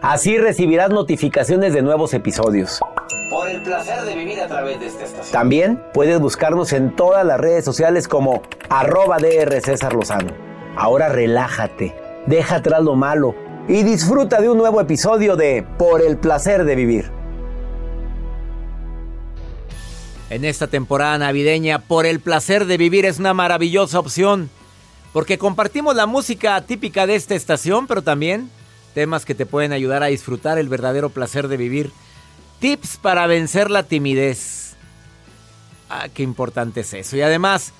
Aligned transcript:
Así 0.00 0.38
recibirás 0.38 0.90
notificaciones 0.90 1.74
de 1.74 1.82
nuevos 1.82 2.14
episodios. 2.14 2.78
Por 3.30 3.50
el 3.50 3.62
placer 3.62 4.02
de 4.02 4.14
vivir 4.14 4.40
a 4.40 4.46
través 4.46 4.78
de 4.78 4.86
esta 4.86 5.04
estación. 5.04 5.32
También 5.32 5.82
puedes 5.92 6.20
buscarnos 6.20 6.72
en 6.72 6.94
todas 6.94 7.26
las 7.26 7.40
redes 7.40 7.64
sociales 7.64 8.06
como 8.06 8.42
arroba 8.68 9.18
DR 9.18 9.60
César 9.60 9.94
Lozano. 9.94 10.32
Ahora 10.76 11.08
relájate, 11.08 11.96
deja 12.26 12.56
atrás 12.56 12.80
lo 12.82 12.94
malo 12.94 13.34
y 13.66 13.82
disfruta 13.82 14.40
de 14.40 14.48
un 14.48 14.56
nuevo 14.56 14.80
episodio 14.80 15.34
de 15.34 15.66
Por 15.78 16.00
el 16.00 16.16
placer 16.16 16.64
de 16.64 16.76
vivir. 16.76 17.10
En 20.30 20.44
esta 20.44 20.68
temporada 20.68 21.18
navideña, 21.18 21.80
Por 21.80 22.06
el 22.06 22.20
placer 22.20 22.66
de 22.66 22.76
vivir 22.76 23.04
es 23.04 23.18
una 23.18 23.34
maravillosa 23.34 23.98
opción. 23.98 24.48
Porque 25.12 25.38
compartimos 25.38 25.96
la 25.96 26.06
música 26.06 26.60
típica 26.60 27.06
de 27.08 27.16
esta 27.16 27.34
estación, 27.34 27.88
pero 27.88 28.02
también 28.02 28.48
temas 28.98 29.24
que 29.24 29.36
te 29.36 29.46
pueden 29.46 29.72
ayudar 29.72 30.02
a 30.02 30.06
disfrutar 30.06 30.58
el 30.58 30.68
verdadero 30.68 31.10
placer 31.10 31.46
de 31.46 31.56
vivir. 31.56 31.92
Tips 32.58 32.96
para 32.96 33.28
vencer 33.28 33.70
la 33.70 33.84
timidez. 33.84 34.74
Ah, 35.88 36.08
qué 36.12 36.24
importante 36.24 36.80
es 36.80 36.92
eso. 36.94 37.16
Y 37.16 37.22
además, 37.22 37.72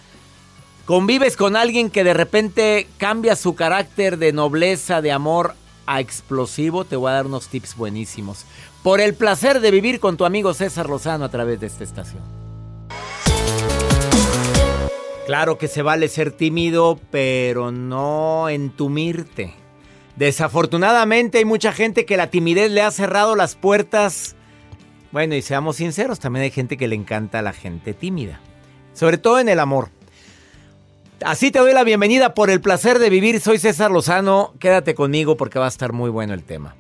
convives 0.85 1.37
con 1.37 1.57
alguien 1.57 1.91
que 1.91 2.05
de 2.05 2.15
repente 2.15 2.87
cambia 2.99 3.35
su 3.35 3.57
carácter 3.57 4.19
de 4.19 4.33
nobleza, 4.33 5.03
de 5.03 5.11
amor 5.11 5.57
a 5.87 5.99
explosivo. 5.99 6.85
Te 6.85 6.95
voy 6.95 7.11
a 7.11 7.15
dar 7.15 7.27
unos 7.27 7.49
tips 7.49 7.75
buenísimos. 7.75 8.45
Por 8.85 9.01
el 9.01 9.15
placer 9.15 9.59
de 9.59 9.73
vivir 9.73 9.99
con 9.99 10.17
tu 10.17 10.25
amigo 10.25 10.55
César 10.55 10.89
Lozano 10.89 11.25
a 11.25 11.31
través 11.33 11.59
de 11.59 11.67
esta 11.67 11.83
estación. 11.83 12.23
Claro 15.27 15.59
que 15.59 15.67
se 15.67 15.83
vale 15.83 16.07
ser 16.07 16.31
tímido, 16.31 17.01
pero 17.11 17.73
no 17.73 18.49
entumirte. 18.49 19.68
Desafortunadamente 20.19 21.39
hay 21.39 21.45
mucha 21.45 21.73
gente 21.73 22.05
que 22.05 22.17
la 22.17 22.29
timidez 22.29 22.73
le 22.73 22.83
ha 22.83 22.91
cerrado 22.91 23.37
las 23.37 23.55
puertas. 23.55 24.35
Bueno, 25.13 25.37
y 25.37 25.43
seamos 25.43 25.77
sinceros, 25.77 26.19
también 26.19 26.43
hay 26.43 26.51
gente 26.51 26.77
que 26.77 26.89
le 26.89 26.97
encanta 26.97 27.39
a 27.39 27.43
la 27.43 27.53
gente 27.53 27.95
tímida. 27.95 28.41
Sobre 28.95 29.19
todo 29.19 29.39
en 29.39 29.49
el 29.49 29.61
amor. 29.61 29.91
Así 31.25 31.53
te 31.53 31.61
doy 31.61 31.73
la 31.73 31.85
bienvenida 31.85 32.35
por 32.35 32.51
el 32.51 32.61
placer 32.61 32.99
de 32.99 33.11
vivir. 33.11 33.41
Soy 33.41 33.59
César 33.59 33.93
Lozano. 33.93 34.55
Quédate 34.59 34.97
conmigo 34.97 35.37
porque 35.37 35.61
va 35.61 35.67
a 35.67 35.69
estar 35.69 35.93
muy 35.93 36.11
bueno 36.11 36.35
el 36.35 36.43
tema. 36.43 36.75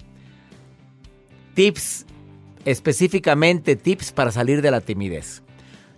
Tips, 1.54 2.06
específicamente 2.65 3.77
tips 3.77 4.10
para 4.10 4.32
salir 4.32 4.62
de 4.62 4.72
la 4.72 4.81
timidez. 4.81 5.44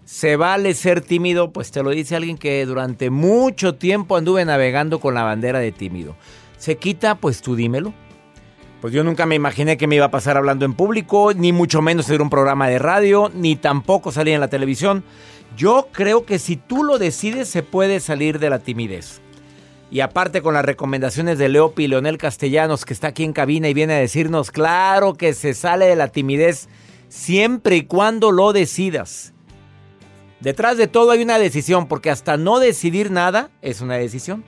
¿Se 0.04 0.36
vale 0.36 0.74
ser 0.74 1.00
tímido? 1.00 1.52
Pues 1.52 1.70
te 1.70 1.82
lo 1.82 1.88
dice 1.88 2.16
alguien 2.16 2.36
que 2.36 2.66
durante 2.66 3.08
mucho 3.08 3.76
tiempo 3.76 4.16
anduve 4.16 4.44
navegando 4.44 5.00
con 5.00 5.14
la 5.14 5.22
bandera 5.22 5.58
de 5.58 5.72
tímido. 5.72 6.16
¿Se 6.60 6.76
quita? 6.76 7.14
Pues 7.14 7.40
tú 7.40 7.56
dímelo. 7.56 7.94
Pues 8.82 8.92
yo 8.92 9.02
nunca 9.02 9.24
me 9.24 9.34
imaginé 9.34 9.78
que 9.78 9.86
me 9.86 9.96
iba 9.96 10.04
a 10.04 10.10
pasar 10.10 10.36
hablando 10.36 10.66
en 10.66 10.74
público, 10.74 11.32
ni 11.34 11.52
mucho 11.52 11.80
menos 11.80 12.04
hacer 12.04 12.20
un 12.20 12.28
programa 12.28 12.68
de 12.68 12.78
radio, 12.78 13.32
ni 13.34 13.56
tampoco 13.56 14.12
salir 14.12 14.34
en 14.34 14.40
la 14.40 14.48
televisión. 14.48 15.02
Yo 15.56 15.88
creo 15.90 16.26
que 16.26 16.38
si 16.38 16.56
tú 16.56 16.84
lo 16.84 16.98
decides 16.98 17.48
se 17.48 17.62
puede 17.62 17.98
salir 17.98 18.38
de 18.38 18.50
la 18.50 18.58
timidez. 18.58 19.22
Y 19.90 20.00
aparte 20.00 20.42
con 20.42 20.52
las 20.52 20.64
recomendaciones 20.64 21.38
de 21.38 21.48
Leopi 21.48 21.84
y 21.84 21.88
Leonel 21.88 22.18
Castellanos, 22.18 22.84
que 22.84 22.92
está 22.92 23.08
aquí 23.08 23.24
en 23.24 23.32
cabina 23.32 23.70
y 23.70 23.74
viene 23.74 23.94
a 23.94 23.98
decirnos, 23.98 24.50
claro 24.50 25.14
que 25.14 25.32
se 25.32 25.54
sale 25.54 25.86
de 25.86 25.96
la 25.96 26.08
timidez 26.08 26.68
siempre 27.08 27.76
y 27.76 27.82
cuando 27.84 28.32
lo 28.32 28.52
decidas. 28.52 29.32
Detrás 30.40 30.76
de 30.76 30.88
todo 30.88 31.10
hay 31.10 31.22
una 31.22 31.38
decisión, 31.38 31.88
porque 31.88 32.10
hasta 32.10 32.36
no 32.36 32.60
decidir 32.60 33.10
nada 33.10 33.50
es 33.62 33.80
una 33.80 33.94
decisión. 33.94 34.44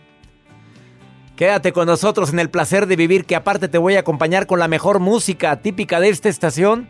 Quédate 1.42 1.72
con 1.72 1.88
nosotros 1.88 2.32
en 2.32 2.38
el 2.38 2.50
placer 2.50 2.86
de 2.86 2.94
vivir, 2.94 3.24
que 3.24 3.34
aparte 3.34 3.66
te 3.66 3.76
voy 3.76 3.96
a 3.96 3.98
acompañar 3.98 4.46
con 4.46 4.60
la 4.60 4.68
mejor 4.68 5.00
música 5.00 5.60
típica 5.60 5.98
de 5.98 6.08
esta 6.08 6.28
estación. 6.28 6.86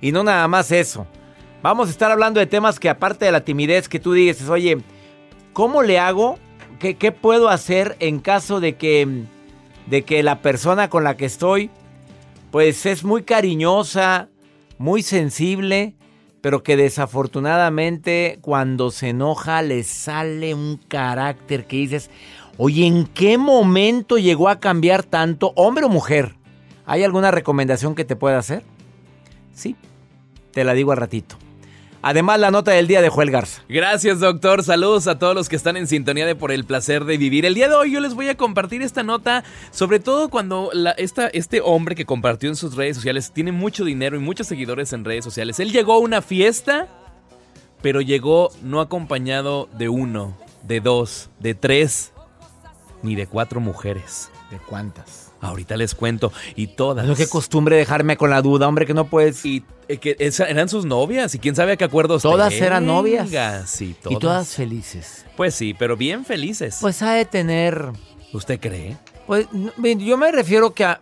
Y 0.00 0.12
no 0.12 0.22
nada 0.22 0.46
más 0.46 0.70
eso. 0.70 1.08
Vamos 1.64 1.88
a 1.88 1.90
estar 1.90 2.12
hablando 2.12 2.38
de 2.38 2.46
temas 2.46 2.78
que 2.78 2.88
aparte 2.88 3.24
de 3.24 3.32
la 3.32 3.40
timidez 3.40 3.88
que 3.88 3.98
tú 3.98 4.12
dices, 4.12 4.48
oye, 4.48 4.78
¿cómo 5.52 5.82
le 5.82 5.98
hago? 5.98 6.38
¿Qué, 6.78 6.96
qué 6.96 7.10
puedo 7.10 7.48
hacer 7.48 7.96
en 7.98 8.20
caso 8.20 8.60
de 8.60 8.76
que, 8.76 9.24
de 9.86 10.02
que 10.04 10.22
la 10.22 10.42
persona 10.42 10.88
con 10.88 11.02
la 11.02 11.16
que 11.16 11.24
estoy, 11.24 11.68
pues 12.52 12.86
es 12.86 13.02
muy 13.02 13.24
cariñosa, 13.24 14.28
muy 14.78 15.02
sensible, 15.02 15.96
pero 16.40 16.62
que 16.62 16.76
desafortunadamente 16.76 18.38
cuando 18.42 18.92
se 18.92 19.08
enoja 19.08 19.60
le 19.62 19.82
sale 19.82 20.54
un 20.54 20.76
carácter 20.76 21.66
que 21.66 21.78
dices, 21.78 22.10
oye, 22.58 22.86
¿en 22.86 23.06
qué 23.06 23.38
momento 23.38 24.18
llegó 24.18 24.50
a 24.50 24.60
cambiar 24.60 25.04
tanto, 25.04 25.52
hombre 25.56 25.86
o 25.86 25.88
mujer? 25.88 26.34
¿Hay 26.84 27.04
alguna 27.04 27.30
recomendación 27.30 27.94
que 27.94 28.04
te 28.04 28.16
pueda 28.16 28.38
hacer? 28.38 28.62
Sí, 29.54 29.76
te 30.52 30.64
la 30.64 30.74
digo 30.74 30.92
al 30.92 30.98
ratito. 30.98 31.36
Además, 32.00 32.38
la 32.38 32.52
nota 32.52 32.70
del 32.70 32.86
día 32.86 33.02
de 33.02 33.08
Joel 33.08 33.30
Garza. 33.30 33.62
Gracias, 33.68 34.20
doctor. 34.20 34.62
Saludos 34.62 35.08
a 35.08 35.18
todos 35.18 35.34
los 35.34 35.48
que 35.48 35.56
están 35.56 35.76
en 35.76 35.88
sintonía 35.88 36.26
de 36.26 36.36
Por 36.36 36.52
el 36.52 36.64
Placer 36.64 37.04
de 37.04 37.16
Vivir. 37.16 37.44
El 37.44 37.54
día 37.54 37.68
de 37.68 37.74
hoy 37.74 37.92
yo 37.92 38.00
les 38.00 38.14
voy 38.14 38.28
a 38.28 38.36
compartir 38.36 38.82
esta 38.82 39.02
nota, 39.02 39.42
sobre 39.72 39.98
todo 39.98 40.28
cuando 40.28 40.70
esta, 40.96 41.26
este 41.26 41.60
hombre 41.60 41.96
que 41.96 42.06
compartió 42.06 42.48
en 42.48 42.56
sus 42.56 42.76
redes 42.76 42.96
sociales 42.96 43.32
tiene 43.32 43.50
mucho 43.50 43.84
dinero 43.84 44.16
y 44.16 44.20
muchos 44.20 44.46
seguidores 44.46 44.92
en 44.92 45.04
redes 45.04 45.24
sociales. 45.24 45.58
Él 45.58 45.72
llegó 45.72 45.94
a 45.94 45.98
una 45.98 46.22
fiesta, 46.22 46.86
pero 47.82 48.00
llegó 48.00 48.50
no 48.62 48.80
acompañado 48.80 49.68
de 49.76 49.88
uno, 49.88 50.36
de 50.62 50.80
dos, 50.80 51.30
de 51.40 51.54
tres, 51.54 52.12
ni 53.02 53.14
de 53.14 53.26
cuatro 53.26 53.60
mujeres. 53.60 54.30
¿De 54.50 54.58
cuántas? 54.58 55.32
Ahorita 55.40 55.76
les 55.76 55.94
cuento. 55.94 56.32
Y 56.56 56.68
todas. 56.68 57.06
No, 57.06 57.14
qué 57.14 57.28
costumbre 57.28 57.76
dejarme 57.76 58.16
con 58.16 58.30
la 58.30 58.42
duda, 58.42 58.66
hombre, 58.66 58.86
que 58.86 58.94
no 58.94 59.04
puedes. 59.06 59.44
Y 59.46 59.62
eh, 59.88 59.98
que 59.98 60.16
esa- 60.18 60.46
eran 60.46 60.68
sus 60.68 60.84
novias. 60.84 61.34
Y 61.34 61.38
quién 61.38 61.54
sabe 61.54 61.72
a 61.72 61.76
qué 61.76 61.84
acuerdos 61.84 62.22
Todas 62.22 62.52
eran 62.54 62.86
novias. 62.86 63.28
Sí, 63.68 63.94
todas. 64.02 64.16
Y 64.16 64.20
todas 64.20 64.54
felices. 64.54 65.24
Pues 65.36 65.54
sí, 65.54 65.74
pero 65.78 65.96
bien 65.96 66.24
felices. 66.24 66.78
Pues 66.80 67.02
ha 67.02 67.12
de 67.12 67.24
tener. 67.24 67.90
¿Usted 68.32 68.58
cree? 68.58 68.96
Pues 69.26 69.46
yo 69.98 70.16
me 70.16 70.32
refiero 70.32 70.72
que, 70.72 70.84
a- 70.84 71.00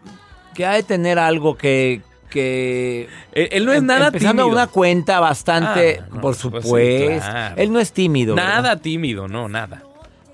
que 0.54 0.66
ha 0.66 0.72
de 0.72 0.82
tener 0.82 1.18
algo 1.18 1.56
que. 1.56 2.02
que 2.28 3.08
Él, 3.32 3.48
él 3.52 3.64
no 3.64 3.72
es 3.72 3.78
em- 3.78 3.86
nada 3.86 4.08
empezando 4.08 4.42
tímido. 4.42 4.48
una 4.48 4.66
cuenta 4.66 5.20
bastante. 5.20 6.00
Ah, 6.02 6.06
no, 6.10 6.20
por 6.20 6.36
pues 6.36 6.36
sí, 6.36 6.42
supuesto. 6.42 7.06
claro. 7.30 7.54
Él 7.56 7.72
no 7.72 7.78
es 7.80 7.92
tímido. 7.92 8.34
¿verdad? 8.34 8.50
Nada 8.56 8.76
tímido, 8.76 9.28
no, 9.28 9.48
nada. 9.48 9.82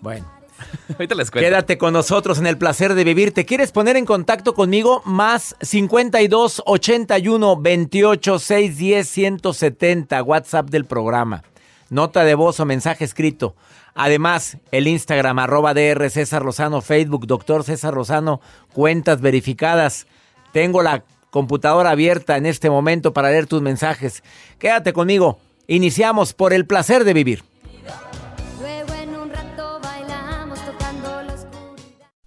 Bueno. 0.01 0.27
Quédate 1.33 1.79
con 1.79 1.93
nosotros 1.93 2.39
en 2.39 2.47
el 2.47 2.59
placer 2.59 2.95
de 2.95 3.05
vivir. 3.05 3.33
¿Te 3.33 3.45
quieres 3.45 3.73
poner 3.73 3.97
en 3.97 4.05
contacto 4.05 4.55
conmigo? 4.55 5.03
Más 5.05 5.57
52 5.61 6.63
81 6.65 7.57
28 7.61 8.39
610 8.39 9.09
170. 9.09 10.23
WhatsApp 10.23 10.71
del 10.71 10.85
programa. 10.85 11.43
Nota 11.91 12.25
de 12.25 12.35
voz 12.35 12.59
o 12.61 12.65
mensaje 12.65 13.05
escrito. 13.05 13.55
Además, 13.95 14.57
el 14.71 14.87
Instagram, 14.89 15.39
arroba 15.39 15.75
DR 15.75 16.09
César 16.09 16.45
Lozano, 16.45 16.81
Facebook, 16.81 17.27
doctor 17.27 17.65
César 17.65 17.95
Lozano, 17.95 18.41
cuentas 18.73 19.21
verificadas. 19.21 20.07
Tengo 20.53 20.83
la 20.83 21.05
computadora 21.31 21.91
abierta 21.91 22.37
en 22.37 22.47
este 22.47 22.71
momento 22.71 23.13
para 23.13 23.31
leer 23.31 23.47
tus 23.47 23.61
mensajes. 23.61 24.23
Quédate 24.59 24.93
conmigo. 24.93 25.39
Iniciamos 25.67 26.33
por 26.33 26.53
el 26.53 26.67
placer 26.67 27.05
de 27.05 27.15
vivir. 27.15 27.45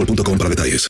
boostmobile.com 0.00 0.48
detalles. 0.48 0.88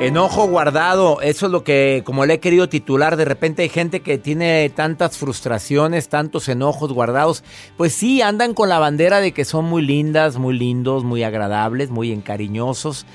Enojo 0.00 0.46
guardado, 0.48 1.22
eso 1.22 1.46
es 1.46 1.52
lo 1.52 1.64
que, 1.64 2.02
como 2.04 2.26
le 2.26 2.34
he 2.34 2.40
querido 2.40 2.68
titular, 2.68 3.16
de 3.16 3.24
repente 3.24 3.62
hay 3.62 3.70
gente 3.70 4.00
que 4.00 4.18
tiene 4.18 4.68
tantas 4.68 5.16
frustraciones, 5.16 6.10
tantos 6.10 6.50
enojos 6.50 6.92
guardados, 6.92 7.42
pues 7.78 7.94
sí, 7.94 8.20
andan 8.20 8.52
con 8.52 8.68
la 8.68 8.78
bandera 8.78 9.20
de 9.20 9.32
que 9.32 9.46
son 9.46 9.64
muy 9.64 9.80
lindas, 9.80 10.36
muy 10.36 10.58
lindos, 10.58 11.04
muy 11.04 11.22
agradables, 11.22 11.88
muy 11.88 12.12
encariñosos, 12.12 13.06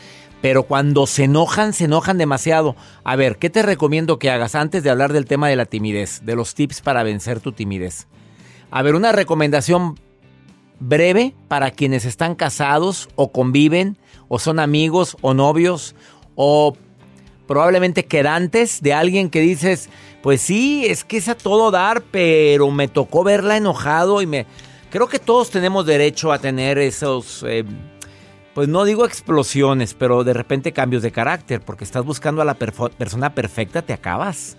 pero 0.42 0.63
cuando 0.63 1.06
se 1.06 1.25
enojan, 1.25 1.74
se 1.74 1.86
enojan 1.86 2.18
demasiado. 2.18 2.75
A 3.04 3.16
ver, 3.16 3.38
¿qué 3.38 3.51
te 3.51 3.62
recomiendo 3.62 4.18
que 4.18 4.32
hagas 4.32 4.56
antes 4.56 4.82
de 4.82 4.89
hablar 4.89 5.13
del 5.13 5.25
tema 5.25 5.48
de 5.48 5.58
la 5.58 5.66
timidez, 5.66 6.22
de 6.25 6.36
los 6.36 6.56
tips 6.56 6.82
para 6.82 7.04
vencer 7.04 7.39
tu 7.39 7.51
timidez? 7.51 8.08
A 8.72 8.82
ver, 8.82 8.96
una 8.96 9.12
recomendación 9.12 9.96
breve 10.80 11.34
para 11.48 11.72
quienes 11.72 12.06
están 12.06 12.36
casados 12.36 13.10
o 13.16 13.32
conviven 13.32 13.98
o 14.28 14.40
son 14.40 14.60
amigos 14.60 15.18
o 15.22 15.34
novios 15.34 15.96
o 16.36 16.76
probablemente 17.48 18.06
quedantes 18.06 18.82
de 18.82 18.94
alguien 18.94 19.30
que 19.32 19.42
dices, 19.42 19.90
pues 20.22 20.40
sí, 20.40 20.86
es 20.86 21.04
que 21.04 21.18
es 21.18 21.28
a 21.28 21.36
todo 21.36 21.72
dar, 21.72 22.04
pero 22.12 22.70
me 22.70 22.88
tocó 22.88 23.24
verla 23.24 23.58
enojado 23.58 24.22
y 24.22 24.28
me... 24.28 24.46
Creo 24.92 25.08
que 25.08 25.20
todos 25.20 25.50
tenemos 25.50 25.86
derecho 25.86 26.32
a 26.32 26.40
tener 26.40 26.78
esos, 26.78 27.44
eh, 27.48 27.64
pues 28.54 28.68
no 28.68 28.86
digo 28.86 29.06
explosiones, 29.06 29.94
pero 29.94 30.24
de 30.24 30.34
repente 30.34 30.74
cambios 30.74 31.04
de 31.04 31.12
carácter, 31.12 31.62
porque 31.62 31.84
estás 31.84 32.06
buscando 32.06 32.42
a 32.42 32.46
la 32.46 32.56
persona 32.56 33.34
perfecta, 33.34 33.82
te 33.82 33.94
acabas. 33.94 34.58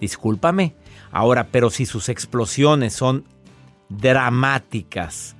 Discúlpame. 0.00 0.74
Ahora, 1.12 1.48
pero 1.50 1.70
si 1.70 1.86
sus 1.86 2.08
explosiones 2.08 2.94
son 2.94 3.24
dramáticas, 3.90 5.36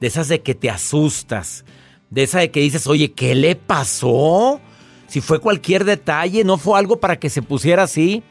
de 0.00 0.06
esas 0.06 0.28
de 0.28 0.42
que 0.42 0.54
te 0.54 0.68
asustas, 0.68 1.64
de 2.10 2.24
esa 2.24 2.40
de 2.40 2.50
que 2.50 2.60
dices, 2.60 2.86
oye, 2.86 3.12
¿qué 3.12 3.34
le 3.34 3.56
pasó? 3.56 4.60
Si 5.06 5.20
fue 5.20 5.38
cualquier 5.38 5.84
detalle, 5.84 6.44
no 6.44 6.58
fue 6.58 6.78
algo 6.78 7.00
para 7.00 7.18
que 7.18 7.30
se 7.30 7.40
pusiera 7.40 7.84
así. 7.84 8.22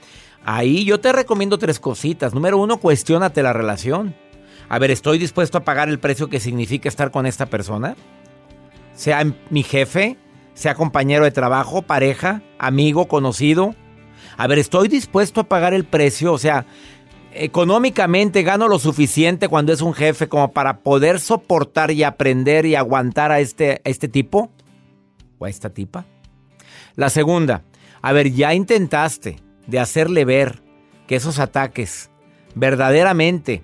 Ahí 0.46 0.84
yo 0.84 1.00
te 1.00 1.12
recomiendo 1.14 1.58
tres 1.58 1.80
cositas. 1.80 2.34
Número 2.34 2.58
uno, 2.58 2.78
cuestiónate 2.78 3.42
la 3.42 3.54
relación. 3.54 4.16
A 4.70 4.80
ver, 4.80 4.92
¿estoy 4.92 5.18
dispuesto 5.18 5.58
a 5.58 5.64
pagar 5.64 5.90
el 5.90 6.00
precio 6.00 6.30
que 6.30 6.40
significa 6.40 6.90
estar 6.90 7.12
con 7.12 7.26
esta 7.26 7.46
persona? 7.46 7.96
Sea 8.96 9.26
mi 9.50 9.64
jefe, 9.64 10.18
sea 10.54 10.76
compañero 10.76 11.24
de 11.24 11.32
trabajo, 11.32 11.82
pareja, 11.82 12.42
amigo, 12.60 13.08
conocido. 13.08 13.76
A 14.38 14.48
ver, 14.48 14.60
¿estoy 14.60 14.88
dispuesto 14.88 15.42
a 15.42 15.44
pagar 15.46 15.74
el 15.74 15.86
precio? 15.86 16.34
O 16.34 16.38
sea, 16.38 16.66
económicamente 17.36 18.44
gano 18.44 18.68
lo 18.68 18.80
suficiente 18.80 19.48
cuando 19.48 19.74
es 19.74 19.82
un 19.82 19.94
jefe 19.94 20.28
como 20.28 20.52
para 20.52 20.80
poder 20.80 21.20
soportar 21.20 21.92
y 21.92 22.04
aprender 22.04 22.66
y 22.66 22.76
aguantar 22.76 23.32
a 23.32 23.40
este, 23.40 23.82
este 23.84 24.08
tipo 24.08 24.52
o 25.40 25.46
a 25.46 25.50
esta 25.50 25.70
tipa. 25.70 26.06
La 26.96 27.10
segunda, 27.10 27.64
a 28.02 28.12
ver, 28.12 28.32
ya 28.32 28.54
intentaste 28.54 29.38
de 29.68 29.80
hacerle 29.80 30.26
ver 30.26 30.62
que 31.08 31.16
esos 31.16 31.40
ataques 31.40 32.10
verdaderamente 32.56 33.64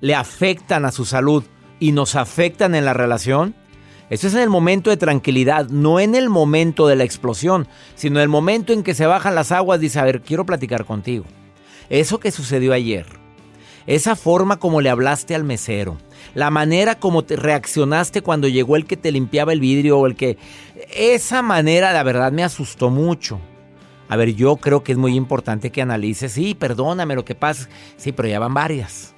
le 0.00 0.14
afectan 0.14 0.84
a 0.84 0.92
su 0.92 1.04
salud 1.04 1.44
y 1.80 1.92
nos 1.92 2.14
afectan 2.14 2.74
en 2.74 2.84
la 2.84 2.92
relación. 2.92 3.54
Eso 4.10 4.26
es 4.26 4.34
en 4.34 4.40
el 4.40 4.48
momento 4.48 4.90
de 4.90 4.96
tranquilidad, 4.96 5.68
no 5.68 6.00
en 6.00 6.14
el 6.14 6.30
momento 6.30 6.86
de 6.86 6.96
la 6.96 7.04
explosión, 7.04 7.68
sino 7.94 8.18
en 8.18 8.22
el 8.22 8.28
momento 8.28 8.72
en 8.72 8.82
que 8.82 8.94
se 8.94 9.06
bajan 9.06 9.34
las 9.34 9.52
aguas. 9.52 9.80
Dice, 9.80 9.98
a 9.98 10.04
ver, 10.04 10.22
quiero 10.22 10.46
platicar 10.46 10.84
contigo. 10.84 11.24
Eso 11.90 12.20
que 12.20 12.30
sucedió 12.30 12.72
ayer, 12.72 13.06
esa 13.86 14.16
forma 14.16 14.58
como 14.58 14.82
le 14.82 14.90
hablaste 14.90 15.34
al 15.34 15.44
mesero, 15.44 15.96
la 16.34 16.50
manera 16.50 16.98
como 16.98 17.24
te 17.24 17.36
reaccionaste 17.36 18.20
cuando 18.20 18.46
llegó 18.46 18.76
el 18.76 18.84
que 18.84 18.98
te 18.98 19.10
limpiaba 19.10 19.54
el 19.54 19.60
vidrio 19.60 19.98
o 19.98 20.06
el 20.06 20.14
que... 20.14 20.36
Esa 20.94 21.40
manera, 21.40 21.92
la 21.92 22.02
verdad, 22.02 22.30
me 22.30 22.44
asustó 22.44 22.90
mucho. 22.90 23.40
A 24.08 24.16
ver, 24.16 24.34
yo 24.34 24.56
creo 24.56 24.82
que 24.82 24.92
es 24.92 24.98
muy 24.98 25.14
importante 25.14 25.70
que 25.70 25.82
analices, 25.82 26.32
sí, 26.32 26.54
perdóname 26.54 27.14
lo 27.14 27.24
que 27.24 27.34
pasa, 27.34 27.68
sí, 27.96 28.12
pero 28.12 28.28
ya 28.28 28.38
van 28.38 28.54
varias. 28.54 29.14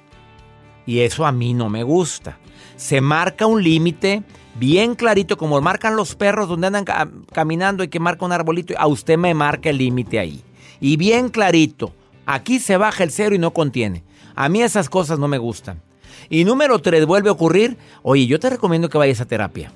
Y 0.85 0.99
eso 0.99 1.25
a 1.25 1.31
mí 1.31 1.53
no 1.53 1.69
me 1.69 1.83
gusta. 1.83 2.39
Se 2.75 3.01
marca 3.01 3.45
un 3.45 3.63
límite 3.63 4.23
bien 4.55 4.95
clarito, 4.95 5.37
como 5.37 5.59
marcan 5.61 5.95
los 5.95 6.15
perros 6.15 6.49
donde 6.49 6.67
andan 6.67 6.85
caminando 7.33 7.83
y 7.83 7.89
que 7.89 7.99
marca 7.99 8.25
un 8.25 8.31
arbolito, 8.31 8.73
a 8.77 8.87
usted 8.87 9.17
me 9.17 9.33
marca 9.33 9.69
el 9.69 9.77
límite 9.77 10.19
ahí. 10.19 10.41
Y 10.79 10.97
bien 10.97 11.29
clarito, 11.29 11.93
aquí 12.25 12.59
se 12.59 12.77
baja 12.77 13.03
el 13.03 13.11
cero 13.11 13.35
y 13.35 13.39
no 13.39 13.53
contiene. 13.53 14.03
A 14.35 14.49
mí 14.49 14.61
esas 14.61 14.89
cosas 14.89 15.19
no 15.19 15.27
me 15.27 15.37
gustan. 15.37 15.81
Y 16.29 16.45
número 16.45 16.79
tres, 16.79 17.05
vuelve 17.05 17.29
a 17.29 17.33
ocurrir, 17.33 17.77
oye, 18.03 18.27
yo 18.27 18.39
te 18.39 18.49
recomiendo 18.49 18.89
que 18.89 18.97
vayas 18.97 19.21
a 19.21 19.25
terapia. 19.25 19.71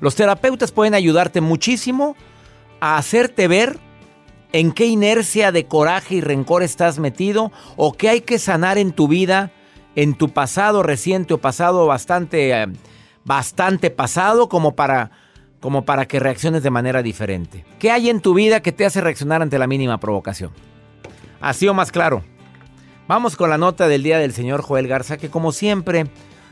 Los 0.00 0.14
terapeutas 0.14 0.72
pueden 0.72 0.94
ayudarte 0.94 1.40
muchísimo 1.40 2.16
a 2.80 2.96
hacerte 2.96 3.48
ver 3.48 3.78
en 4.52 4.72
qué 4.72 4.86
inercia 4.86 5.52
de 5.52 5.66
coraje 5.66 6.16
y 6.16 6.20
rencor 6.20 6.62
estás 6.62 6.98
metido 6.98 7.52
o 7.76 7.92
qué 7.92 8.08
hay 8.08 8.20
que 8.20 8.38
sanar 8.38 8.78
en 8.78 8.92
tu 8.92 9.08
vida, 9.08 9.52
en 9.94 10.14
tu 10.14 10.30
pasado 10.30 10.82
reciente 10.82 11.34
o 11.34 11.38
pasado 11.38 11.86
bastante, 11.86 12.50
eh, 12.50 12.66
bastante 13.24 13.90
pasado 13.90 14.48
como 14.48 14.74
para, 14.74 15.10
como 15.60 15.84
para 15.84 16.06
que 16.06 16.20
reacciones 16.20 16.62
de 16.62 16.70
manera 16.70 17.02
diferente. 17.02 17.64
¿Qué 17.78 17.90
hay 17.90 18.10
en 18.10 18.20
tu 18.20 18.34
vida 18.34 18.60
que 18.60 18.72
te 18.72 18.84
hace 18.84 19.00
reaccionar 19.00 19.42
ante 19.42 19.58
la 19.58 19.66
mínima 19.66 19.98
provocación? 19.98 20.50
Así 21.42 21.68
o 21.68 21.74
más 21.74 21.92
claro. 21.92 22.24
Vamos 23.08 23.36
con 23.36 23.50
la 23.50 23.58
nota 23.58 23.88
del 23.88 24.02
día 24.02 24.18
del 24.18 24.32
señor 24.32 24.62
Joel 24.62 24.86
Garza, 24.86 25.18
que 25.18 25.28
como 25.28 25.52
siempre 25.52 26.06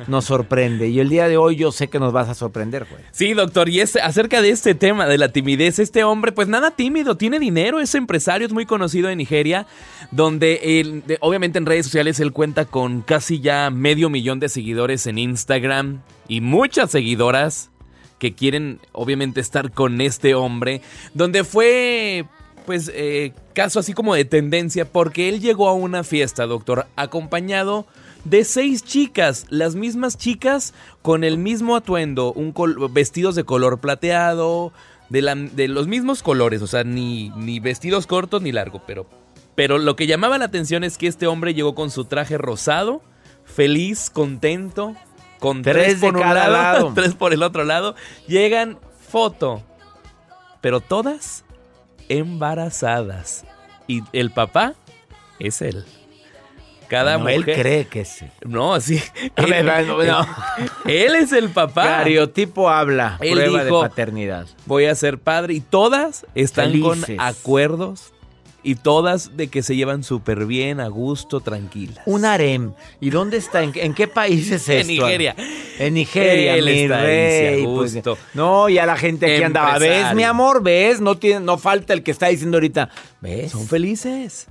nos 0.09 0.25
sorprende. 0.25 0.89
Y 0.89 0.99
el 0.99 1.09
día 1.09 1.29
de 1.29 1.37
hoy 1.37 1.57
yo 1.57 1.73
sé 1.73 1.89
que 1.89 2.01
nos 2.01 2.13
vas 2.13 2.29
a 2.29 2.35
sorprender, 2.35 2.87
Joel. 2.89 3.05
Sí, 3.13 3.33
doctor, 3.35 3.69
y 3.69 3.81
es 3.81 3.97
acerca 3.97 4.43
de 4.43 4.51
este 4.51 4.75
tema 4.75 5.07
de 5.07 5.17
la 5.17 5.31
timidez. 5.31 5.79
Este 5.79 6.03
hombre, 6.05 6.33
pues 6.33 6.49
nada 6.49 6.73
tímido, 6.73 7.17
tiene 7.17 7.39
dinero, 7.39 7.81
es 7.81 7.95
empresario, 7.95 8.47
es 8.47 8.53
muy 8.53 8.67
conocido 8.67 9.09
en 9.11 9.19
Nigeria, 9.19 9.67
donde 10.11 11.03
obviamente 11.21 11.59
en 11.59 11.67
redes 11.67 11.87
sociales 11.87 12.19
él 12.19 12.33
cuenta 12.33 12.65
con 12.65 13.03
casi 13.03 13.41
ya 13.41 13.71
medio 13.71 14.11
millón 14.11 14.41
de 14.41 14.49
seguidores 14.49 15.07
en 15.07 15.19
Instagram 15.19 16.03
y 16.29 16.41
muchas 16.41 16.91
seguidoras 16.91 17.71
que 18.19 18.35
quieren 18.35 18.81
obviamente 18.93 19.41
estar 19.41 19.71
con 19.71 20.01
este 20.01 20.35
hombre, 20.35 20.83
donde 21.15 21.45
fue 21.45 22.27
pues, 22.67 22.91
eh, 22.95 23.33
caso 23.61 23.79
así 23.79 23.93
como 23.93 24.15
de 24.15 24.25
tendencia, 24.25 24.91
porque 24.91 25.29
él 25.29 25.39
llegó 25.39 25.69
a 25.69 25.75
una 25.75 26.03
fiesta, 26.03 26.47
doctor, 26.47 26.87
acompañado 26.97 27.85
de 28.25 28.45
seis 28.45 28.83
chicas, 28.83 29.45
las 29.51 29.75
mismas 29.75 30.17
chicas 30.17 30.73
con 31.03 31.25
el 31.25 31.37
mismo 31.37 31.77
atuendo, 31.77 32.33
un 32.33 32.55
vestidos 32.91 33.35
de 33.35 33.45
color 33.45 33.79
plateado, 33.79 34.73
de, 35.11 35.21
la, 35.21 35.35
de, 35.35 35.69
los 35.69 35.89
mismos 35.89 36.23
colores, 36.23 36.63
o 36.63 36.67
sea, 36.67 36.85
ni, 36.85 37.29
ni 37.37 37.61
vestidos 37.61 38.07
cortos 38.07 38.41
ni 38.41 38.51
largos, 38.51 38.81
pero, 38.87 39.05
pero 39.57 39.77
lo 39.77 39.95
que 39.95 40.07
llamaba 40.07 40.39
la 40.39 40.47
atención 40.47 40.83
es 40.83 40.97
que 40.97 41.07
este 41.07 41.27
hombre 41.27 41.53
llegó 41.53 41.75
con 41.75 41.91
su 41.91 42.07
traje 42.07 42.39
rosado, 42.39 43.03
feliz, 43.45 44.09
contento, 44.09 44.97
con 45.39 45.61
tres, 45.61 45.97
por 45.97 46.17
un 46.17 46.21
lado, 46.35 46.93
tres 46.95 47.15
por 47.15 47.35
el 47.35 47.43
otro 47.43 47.65
lado, 47.65 47.95
llegan 48.27 48.79
foto, 49.07 49.63
pero 50.63 50.81
todas 50.81 51.45
embarazadas. 52.11 53.45
Y 53.87 54.03
el 54.13 54.31
papá 54.31 54.75
es 55.39 55.63
él. 55.63 55.85
Cada 56.89 57.19
no, 57.19 57.29
Él 57.29 57.45
cree 57.45 57.87
que 57.87 58.05
sí. 58.05 58.27
No, 58.45 58.81
sí. 58.81 59.01
Él, 59.37 61.15
es 61.15 61.33
el 61.33 61.51
papá. 61.51 61.85
Cariotipo 61.85 62.69
habla. 62.69 63.17
Él 63.21 63.39
prueba 63.39 63.63
de 63.63 63.71
paternidad. 63.71 64.47
Voy 64.67 64.87
a 64.87 64.95
ser 64.97 65.19
padre. 65.19 65.55
Y 65.55 65.61
todas 65.61 66.27
están 66.35 66.81
con 66.81 67.01
acuerdos 67.19 68.13
y 68.63 68.75
todas 68.77 69.37
de 69.37 69.49
que 69.49 69.63
se 69.63 69.77
llevan 69.77 70.03
súper 70.03 70.47
bien, 70.47 70.81
a 70.81 70.89
gusto, 70.89 71.41
tranquilas. 71.41 72.01
Un 72.07 72.25
harem. 72.25 72.73
¿Y 73.01 73.11
dónde 73.11 73.37
está? 73.37 73.63
¿En, 73.63 73.95
qué 73.95 74.09
país 74.09 74.51
es 74.51 74.69
esto? 74.69 74.73
En 74.73 74.87
Nigeria. 74.87 75.35
En 75.79 75.95
Nigeria, 75.95 76.55
Él 76.55 76.65
mi 76.65 76.89
rey. 76.89 77.65
Pues, 77.65 77.99
no, 78.35 78.69
ya 78.69 78.87
la 78.87 78.97
gente 78.97 79.33
aquí 79.35 79.43
andaba. 79.43 79.79
¿Ves, 79.79 80.15
mi 80.15 80.25
amor? 80.25 80.63
¿Ves? 80.63 81.01
No, 81.01 81.17
tiene, 81.17 81.41
no 81.41 81.59
falta 81.59 81.93
el 81.93 82.03
que 82.03 82.11
está 82.11 82.29
diciendo 82.29 82.57
ahorita. 82.57 82.91
¿Ves? 83.21 83.53
Son 83.53 83.67
felices. 83.67 84.49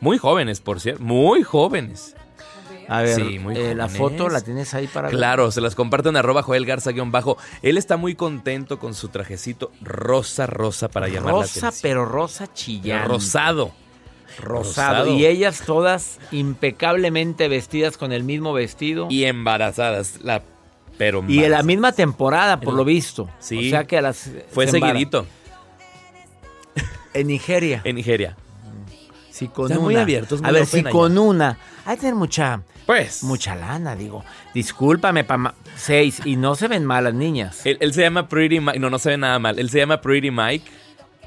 Muy 0.00 0.18
jóvenes, 0.18 0.60
por 0.60 0.80
cierto. 0.80 1.02
Muy 1.02 1.42
jóvenes. 1.42 2.14
A 2.88 3.02
ver, 3.02 3.20
eh, 3.20 3.74
la 3.74 3.88
foto 3.88 4.28
la 4.28 4.40
tienes 4.40 4.72
ahí 4.74 4.86
para 4.86 5.08
Claro, 5.08 5.50
se 5.50 5.60
las 5.60 5.74
comparto 5.74 6.08
en 6.08 6.16
arroba 6.16 6.42
Joel 6.42 6.66
Garza 6.66 6.92
bajo. 7.06 7.36
Él 7.62 7.78
está 7.78 7.96
muy 7.96 8.14
contento 8.14 8.78
con 8.78 8.94
su 8.94 9.08
trajecito 9.08 9.72
rosa, 9.80 10.46
rosa 10.46 10.88
para 10.88 11.08
llamar 11.08 11.34
la 11.34 11.40
atención. 11.40 11.64
Rosa, 11.64 11.78
pero 11.82 12.04
rosa 12.04 12.52
chillante. 12.52 13.08
Rosado. 13.08 13.72
Rosado. 14.38 15.12
Y 15.12 15.26
ellas 15.26 15.62
todas 15.64 16.18
impecablemente 16.30 17.48
vestidas 17.48 17.96
con 17.96 18.12
el 18.12 18.22
mismo 18.22 18.52
vestido. 18.52 19.08
Y 19.10 19.24
embarazadas. 19.24 20.20
La, 20.22 20.42
pero 20.98 21.24
y 21.26 21.44
en 21.44 21.50
la 21.50 21.62
misma 21.62 21.92
temporada, 21.92 22.60
por 22.60 22.74
lo 22.74 22.84
visto. 22.84 23.28
Sí. 23.38 23.68
O 23.68 23.70
sea 23.70 23.86
que 23.86 23.98
a 23.98 24.02
las. 24.02 24.30
Fue 24.50 24.66
seguidito. 24.66 25.26
En 27.14 27.28
Nigeria. 27.28 27.80
En 27.84 27.96
Nigeria. 27.96 28.36
Si 29.36 29.48
con 29.48 29.70
una. 29.70 29.80
muy 29.80 29.96
abiertos. 29.96 30.40
a 30.42 30.50
ver, 30.50 30.64
si 30.64 30.82
con 30.82 31.18
una. 31.18 31.58
Hay 31.84 31.96
que 31.96 32.00
tener 32.00 32.14
mucha. 32.14 32.62
Pues. 32.86 33.22
Mucha 33.22 33.54
lana, 33.54 33.94
digo. 33.94 34.24
Discúlpame, 34.54 35.24
pa 35.24 35.54
seis. 35.76 36.22
Y 36.24 36.36
no 36.36 36.54
se 36.54 36.68
ven 36.68 36.86
mal 36.86 37.04
las 37.04 37.12
niñas. 37.12 37.60
Él, 37.66 37.92
se 37.92 38.00
llama 38.00 38.28
Pretty 38.28 38.60
Mike. 38.60 38.78
No, 38.78 38.88
no 38.88 38.98
se 38.98 39.10
ve 39.10 39.18
nada 39.18 39.38
mal. 39.38 39.58
Él 39.58 39.68
se 39.68 39.76
llama 39.76 40.00
Pretty 40.00 40.30
Mike. 40.30 40.64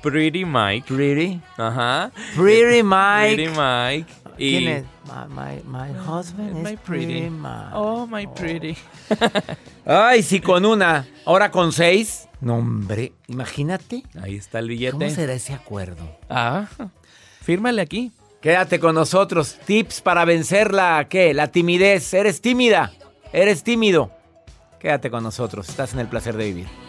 Pretty 0.01 0.43
Mike. 0.43 0.91
Pretty. 0.91 1.39
Ajá. 1.57 2.11
Pretty 2.35 2.81
Mike. 2.81 3.35
Pretty 3.35 3.49
Mike. 3.49 4.11
Y 4.39 4.57
¿Quién 4.57 4.67
es? 4.69 4.85
My, 5.29 5.61
my, 5.65 5.93
husband 5.93 6.63
my 6.63 6.71
is 6.71 6.79
pretty. 6.79 7.29
Mike. 7.29 7.73
Oh, 7.73 8.07
my 8.07 8.25
pretty. 8.25 8.75
Ay, 9.85 10.23
si 10.23 10.39
con 10.39 10.65
una. 10.65 11.05
Ahora 11.25 11.51
con 11.51 11.71
seis. 11.71 12.27
No, 12.41 12.55
hombre. 12.55 13.13
Imagínate. 13.27 14.01
Ahí 14.19 14.35
está 14.35 14.57
el 14.57 14.69
billete. 14.69 14.93
¿Cómo 14.93 15.09
será 15.11 15.33
ese 15.33 15.53
acuerdo? 15.53 16.17
Ah. 16.27 16.67
Fírmale 17.41 17.81
aquí. 17.81 18.12
Quédate 18.41 18.79
con 18.79 18.96
nosotros. 18.96 19.58
Tips 19.65 20.01
para 20.01 20.25
vencer 20.25 20.74
la, 20.74 21.08
¿qué? 21.10 21.34
La 21.34 21.48
timidez. 21.48 22.13
¿Eres 22.13 22.41
tímida? 22.41 22.93
¿Eres 23.34 23.63
tímido? 23.63 24.12
Quédate 24.79 25.12
con 25.12 25.24
nosotros. 25.24 25.67
Estás 25.67 25.93
en 25.93 26.00
el 26.00 26.08
placer 26.08 26.38
de 26.38 26.46
vivir. 26.46 26.88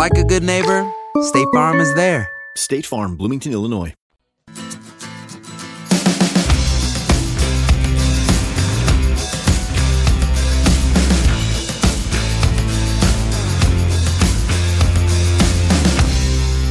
like 0.00 0.18
a 0.18 0.24
good 0.24 0.42
neighbor, 0.42 0.90
State 1.24 1.48
Farm 1.52 1.78
is 1.78 1.94
there. 1.94 2.26
State 2.56 2.84
Farm, 2.84 3.18
Bloomington, 3.18 3.52
Illinois. 3.52 3.92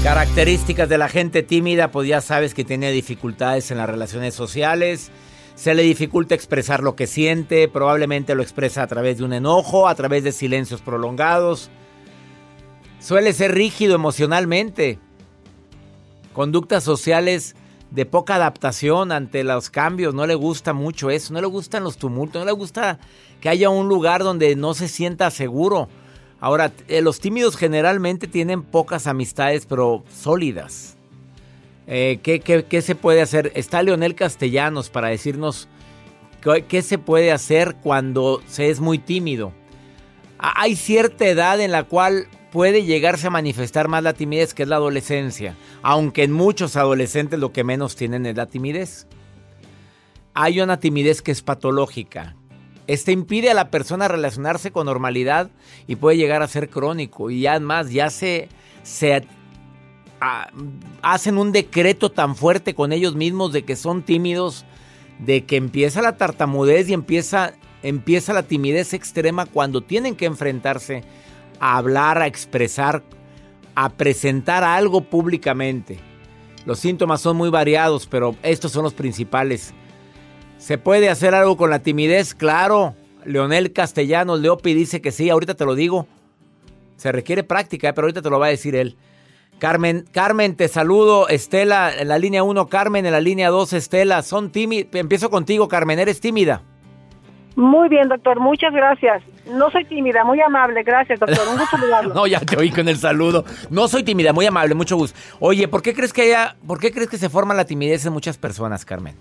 Características 0.01 0.89
de 0.89 0.97
la 0.97 1.07
gente 1.07 1.43
tímida, 1.43 1.91
pues 1.91 2.07
ya 2.07 2.21
sabes 2.21 2.55
que 2.55 2.65
tiene 2.65 2.91
dificultades 2.91 3.69
en 3.69 3.77
las 3.77 3.87
relaciones 3.87 4.33
sociales, 4.33 5.11
se 5.53 5.75
le 5.75 5.83
dificulta 5.83 6.33
expresar 6.33 6.81
lo 6.81 6.95
que 6.95 7.05
siente, 7.05 7.67
probablemente 7.67 8.33
lo 8.33 8.41
expresa 8.41 8.81
a 8.81 8.87
través 8.87 9.19
de 9.19 9.25
un 9.25 9.33
enojo, 9.33 9.87
a 9.87 9.93
través 9.93 10.23
de 10.23 10.31
silencios 10.31 10.81
prolongados. 10.81 11.69
Suele 12.99 13.33
ser 13.33 13.53
rígido 13.53 13.95
emocionalmente, 13.95 14.99
conductas 16.33 16.83
sociales 16.83 17.55
de 17.91 18.05
poca 18.05 18.35
adaptación 18.35 19.11
ante 19.11 19.43
los 19.43 19.69
cambios, 19.69 20.13
no 20.13 20.27
le 20.27 20.35
gusta 20.35 20.73
mucho 20.73 21.09
eso, 21.09 21.33
no 21.33 21.41
le 21.41 21.47
gustan 21.47 21.83
los 21.83 21.97
tumultos, 21.97 22.41
no 22.41 22.45
le 22.45 22.51
gusta 22.51 22.99
que 23.41 23.49
haya 23.49 23.69
un 23.69 23.87
lugar 23.87 24.23
donde 24.23 24.55
no 24.55 24.73
se 24.73 24.87
sienta 24.87 25.31
seguro. 25.31 25.87
Ahora, 26.39 26.71
eh, 26.87 27.01
los 27.01 27.19
tímidos 27.19 27.57
generalmente 27.57 28.27
tienen 28.27 28.63
pocas 28.63 29.07
amistades, 29.07 29.65
pero 29.65 30.03
sólidas. 30.13 30.97
Eh, 31.87 32.19
¿qué, 32.21 32.39
qué, 32.39 32.63
qué 32.65 32.81
se 32.81 32.95
puede 32.95 33.21
hacer? 33.21 33.51
Está 33.55 33.81
Leonel 33.81 34.13
Castellanos 34.13 34.89
para 34.89 35.07
decirnos 35.07 35.67
qué, 36.67 36.81
se 36.81 36.97
puede 36.97 37.31
hacer 37.31 37.75
cuando 37.81 38.41
se 38.47 38.69
es 38.69 38.79
muy 38.79 38.99
tímido. 38.99 39.51
Hay 40.37 40.75
cierta 40.75 41.27
edad 41.27 41.59
en 41.59 41.71
la 41.71 41.83
cual 41.83 42.27
puede 42.51 42.83
llegarse 42.83 43.27
a 43.27 43.31
manifestar 43.31 43.87
más 43.87 44.03
la 44.03 44.13
timidez, 44.13 44.53
que 44.53 44.63
es 44.63 44.69
la 44.69 44.77
adolescencia. 44.77 45.55
Aunque 45.81 46.23
en 46.23 46.31
muchos 46.31 46.75
adolescentes 46.75 47.39
lo 47.39 47.51
que 47.51 47.63
menos 47.63 47.95
tienen 47.95 48.25
es 48.25 48.35
la 48.35 48.47
timidez. 48.47 49.07
Hay 50.33 50.61
una 50.61 50.79
timidez 50.79 51.21
que 51.21 51.31
es 51.31 51.41
patológica. 51.41 52.35
Este 52.87 53.11
impide 53.11 53.51
a 53.51 53.53
la 53.53 53.69
persona 53.69 54.07
relacionarse 54.07 54.71
con 54.71 54.87
normalidad 54.87 55.51
y 55.85 55.95
puede 55.95 56.17
llegar 56.17 56.41
a 56.41 56.47
ser 56.47 56.69
crónico. 56.69 57.29
Y 57.29 57.45
además 57.45 57.91
ya 57.91 58.09
se, 58.09 58.49
se 58.83 59.27
hacen 61.01 61.37
un 61.37 61.51
decreto 61.51 62.11
tan 62.11 62.35
fuerte 62.35 62.73
con 62.73 62.91
ellos 62.91 63.15
mismos 63.15 63.53
de 63.53 63.63
que 63.63 63.75
son 63.75 64.01
tímidos, 64.01 64.65
de 65.19 65.45
que 65.45 65.55
empieza 65.55 66.01
la 66.01 66.17
tartamudez 66.17 66.89
y 66.89 66.93
empieza, 66.93 67.53
empieza 67.83 68.33
la 68.33 68.43
timidez 68.43 68.93
extrema 68.93 69.45
cuando 69.45 69.81
tienen 69.81 70.15
que 70.15 70.25
enfrentarse 70.25 71.03
a 71.59 71.77
hablar, 71.77 72.21
a 72.21 72.27
expresar, 72.27 73.03
a 73.75 73.89
presentar 73.89 74.63
algo 74.63 75.01
públicamente. 75.01 75.99
Los 76.65 76.79
síntomas 76.79 77.21
son 77.21 77.37
muy 77.37 77.49
variados, 77.49 78.07
pero 78.07 78.35
estos 78.43 78.71
son 78.71 78.83
los 78.83 78.93
principales. 78.93 79.73
¿Se 80.57 80.77
puede 80.77 81.09
hacer 81.09 81.33
algo 81.33 81.57
con 81.57 81.69
la 81.69 81.79
timidez? 81.79 82.35
Claro. 82.35 82.95
Leonel 83.25 83.73
Castellanos 83.73 84.39
Leopi 84.39 84.73
dice 84.73 85.01
que 85.01 85.11
sí, 85.11 85.29
ahorita 85.29 85.55
te 85.55 85.65
lo 85.65 85.75
digo. 85.75 86.07
Se 86.97 87.11
requiere 87.11 87.43
práctica, 87.43 87.93
pero 87.93 88.05
ahorita 88.05 88.21
te 88.21 88.29
lo 88.29 88.39
va 88.39 88.47
a 88.47 88.49
decir 88.49 88.75
él. 88.75 88.97
Carmen, 89.57 90.05
Carmen, 90.11 90.55
te 90.55 90.67
saludo. 90.67 91.27
Estela 91.27 91.93
en 91.97 92.07
la 92.07 92.17
línea 92.17 92.43
1, 92.43 92.67
Carmen 92.67 93.05
en 93.05 93.11
la 93.11 93.21
línea 93.21 93.49
2, 93.49 93.73
Estela. 93.73 94.21
Son 94.21 94.51
tímidas. 94.51 94.93
Empiezo 94.93 95.29
contigo, 95.29 95.67
Carmen. 95.67 95.99
¿Eres 95.99 96.21
tímida? 96.21 96.63
Muy 97.55 97.89
bien, 97.89 98.07
doctor, 98.07 98.39
muchas 98.39 98.73
gracias. 98.73 99.21
No 99.47 99.69
soy 99.71 99.83
tímida, 99.85 100.23
muy 100.23 100.39
amable, 100.41 100.83
gracias, 100.83 101.19
doctor. 101.19 101.47
Un 101.47 101.57
gusto 101.57 101.77
saludarlo. 101.77 102.13
No, 102.19 102.27
ya 102.27 102.39
te 102.39 102.57
oí 102.57 102.69
con 102.69 102.87
el 102.87 102.97
saludo. 102.97 103.43
No 103.69 103.87
soy 103.87 104.03
tímida, 104.03 104.33
muy 104.33 104.45
amable, 104.45 104.75
mucho 104.75 104.95
gusto. 104.95 105.17
Oye, 105.39 105.67
¿por 105.67 105.81
qué 105.81 105.93
crees 105.93 106.13
que 106.13 106.23
haya, 106.23 106.55
por 106.65 106.79
qué 106.79 106.91
crees 106.91 107.09
que 107.09 107.17
se 107.17 107.29
forma 107.29 107.53
la 107.53 107.65
timidez 107.65 108.05
en 108.05 108.13
muchas 108.13 108.37
personas, 108.37 108.85
Carmen? 108.85 109.15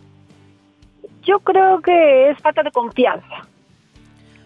Yo 1.22 1.40
creo 1.40 1.80
que 1.80 2.30
es 2.30 2.38
falta 2.38 2.62
de 2.62 2.70
confianza. 2.70 3.46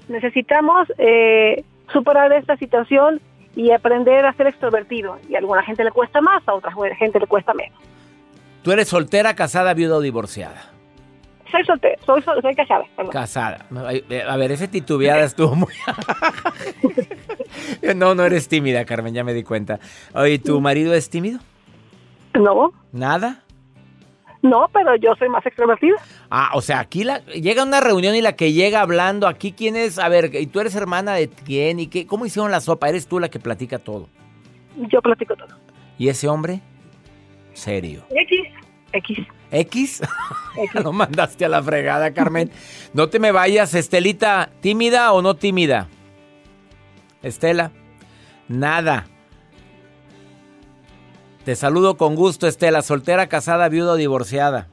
Necesitamos 0.08 0.92
eh, 0.98 1.64
superar 1.92 2.32
esta 2.32 2.56
situación 2.56 3.20
y 3.54 3.70
aprender 3.70 4.24
a 4.24 4.32
ser 4.34 4.46
extrovertido. 4.48 5.18
Y 5.28 5.34
a 5.34 5.38
alguna 5.38 5.62
gente 5.62 5.84
le 5.84 5.90
cuesta 5.90 6.20
más, 6.20 6.42
a 6.46 6.54
otra 6.54 6.72
gente 6.98 7.20
le 7.20 7.26
cuesta 7.26 7.54
menos. 7.54 7.78
¿Tú 8.62 8.72
eres 8.72 8.88
soltera, 8.88 9.34
casada, 9.34 9.74
viuda 9.74 9.96
o 9.96 10.00
divorciada? 10.00 10.70
Soy 11.52 11.64
soltera, 11.64 11.96
soy, 12.04 12.22
sol- 12.22 12.40
soy 12.42 12.54
casada. 12.56 12.84
perdón. 12.96 13.12
Casada. 13.12 13.66
Eh, 14.10 14.24
A 14.26 14.36
ver, 14.36 14.50
ese 14.52 14.66
titubeada 14.68 15.22
estuvo 15.22 15.54
muy... 15.54 15.68
no, 17.96 18.14
no 18.14 18.24
eres 18.24 18.48
tímida, 18.48 18.84
Carmen, 18.84 19.14
ya 19.14 19.22
me 19.24 19.34
di 19.34 19.42
cuenta. 19.42 19.78
Oye, 20.14 20.38
¿tu 20.38 20.60
marido 20.60 20.94
es 20.94 21.10
tímido? 21.10 21.38
No, 22.34 22.72
¿Nada? 22.92 23.42
no, 24.40 24.68
pero 24.72 24.96
yo 24.96 25.14
soy 25.18 25.28
más 25.28 25.44
extrovertida. 25.46 25.96
Ah, 26.30 26.50
o 26.54 26.62
sea, 26.62 26.80
aquí 26.80 27.04
la, 27.04 27.18
llega 27.26 27.62
una 27.62 27.80
reunión 27.80 28.16
y 28.16 28.22
la 28.22 28.32
que 28.34 28.52
llega 28.52 28.80
hablando, 28.80 29.28
aquí 29.28 29.52
quién 29.52 29.76
es, 29.76 29.98
a 30.00 30.08
ver, 30.08 30.34
¿y 30.34 30.46
tú 30.48 30.58
eres 30.58 30.74
hermana 30.74 31.12
de 31.14 31.28
quién? 31.28 31.78
¿Y 31.78 31.86
qué? 31.86 32.06
¿Cómo 32.06 32.26
hicieron 32.26 32.50
la 32.50 32.60
sopa? 32.60 32.88
Eres 32.88 33.06
tú 33.06 33.20
la 33.20 33.28
que 33.28 33.38
platica 33.38 33.78
todo. 33.78 34.08
Yo 34.90 35.00
platico 35.02 35.36
todo. 35.36 35.54
¿Y 35.98 36.08
ese 36.08 36.26
hombre? 36.28 36.60
Serio. 37.52 38.02
X, 38.10 38.40
X. 38.94 39.18
¿X? 39.52 40.00
Ya 40.74 40.80
no 40.82 40.92
mandaste 40.92 41.44
a 41.44 41.48
la 41.48 41.62
fregada, 41.62 42.12
Carmen. 42.12 42.50
No 42.94 43.08
te 43.08 43.20
me 43.20 43.30
vayas, 43.30 43.74
Estelita. 43.74 44.50
¿Tímida 44.60 45.12
o 45.12 45.22
no 45.22 45.36
tímida? 45.36 45.88
Estela. 47.22 47.70
Nada. 48.48 49.06
Te 51.44 51.54
saludo 51.54 51.96
con 51.96 52.14
gusto, 52.16 52.46
Estela. 52.48 52.82
Soltera, 52.82 53.28
casada, 53.28 53.68
viuda 53.68 53.92
o 53.92 53.96
divorciada. 53.96 54.68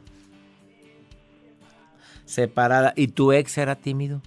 Separada. 2.25 2.93
¿Y 2.95 3.09
tu 3.09 3.31
ex 3.31 3.57
era 3.57 3.75
tímido? 3.75 4.21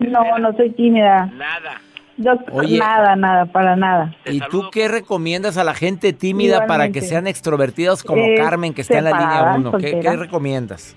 No, 0.00 0.38
no 0.38 0.52
soy 0.56 0.70
tímida. 0.70 1.26
Nada. 1.26 1.80
Doctor, 2.22 2.70
nada, 2.70 3.16
nada, 3.16 3.46
para 3.46 3.76
nada. 3.76 4.14
¿Y 4.26 4.40
tú 4.50 4.64
qué 4.70 4.88
recomiendas 4.88 5.56
a 5.56 5.64
la 5.64 5.72
gente 5.74 6.12
tímida 6.12 6.66
para 6.66 6.90
que 6.90 7.00
sean 7.00 7.26
extrovertidos 7.26 8.02
como 8.02 8.22
Eh, 8.22 8.34
Carmen, 8.36 8.74
que 8.74 8.82
está 8.82 8.98
en 8.98 9.04
la 9.04 9.10
línea 9.12 9.30
separada, 9.30 9.56
1? 9.56 9.72
¿Qué, 9.78 10.16
recomiendas? 10.16 10.94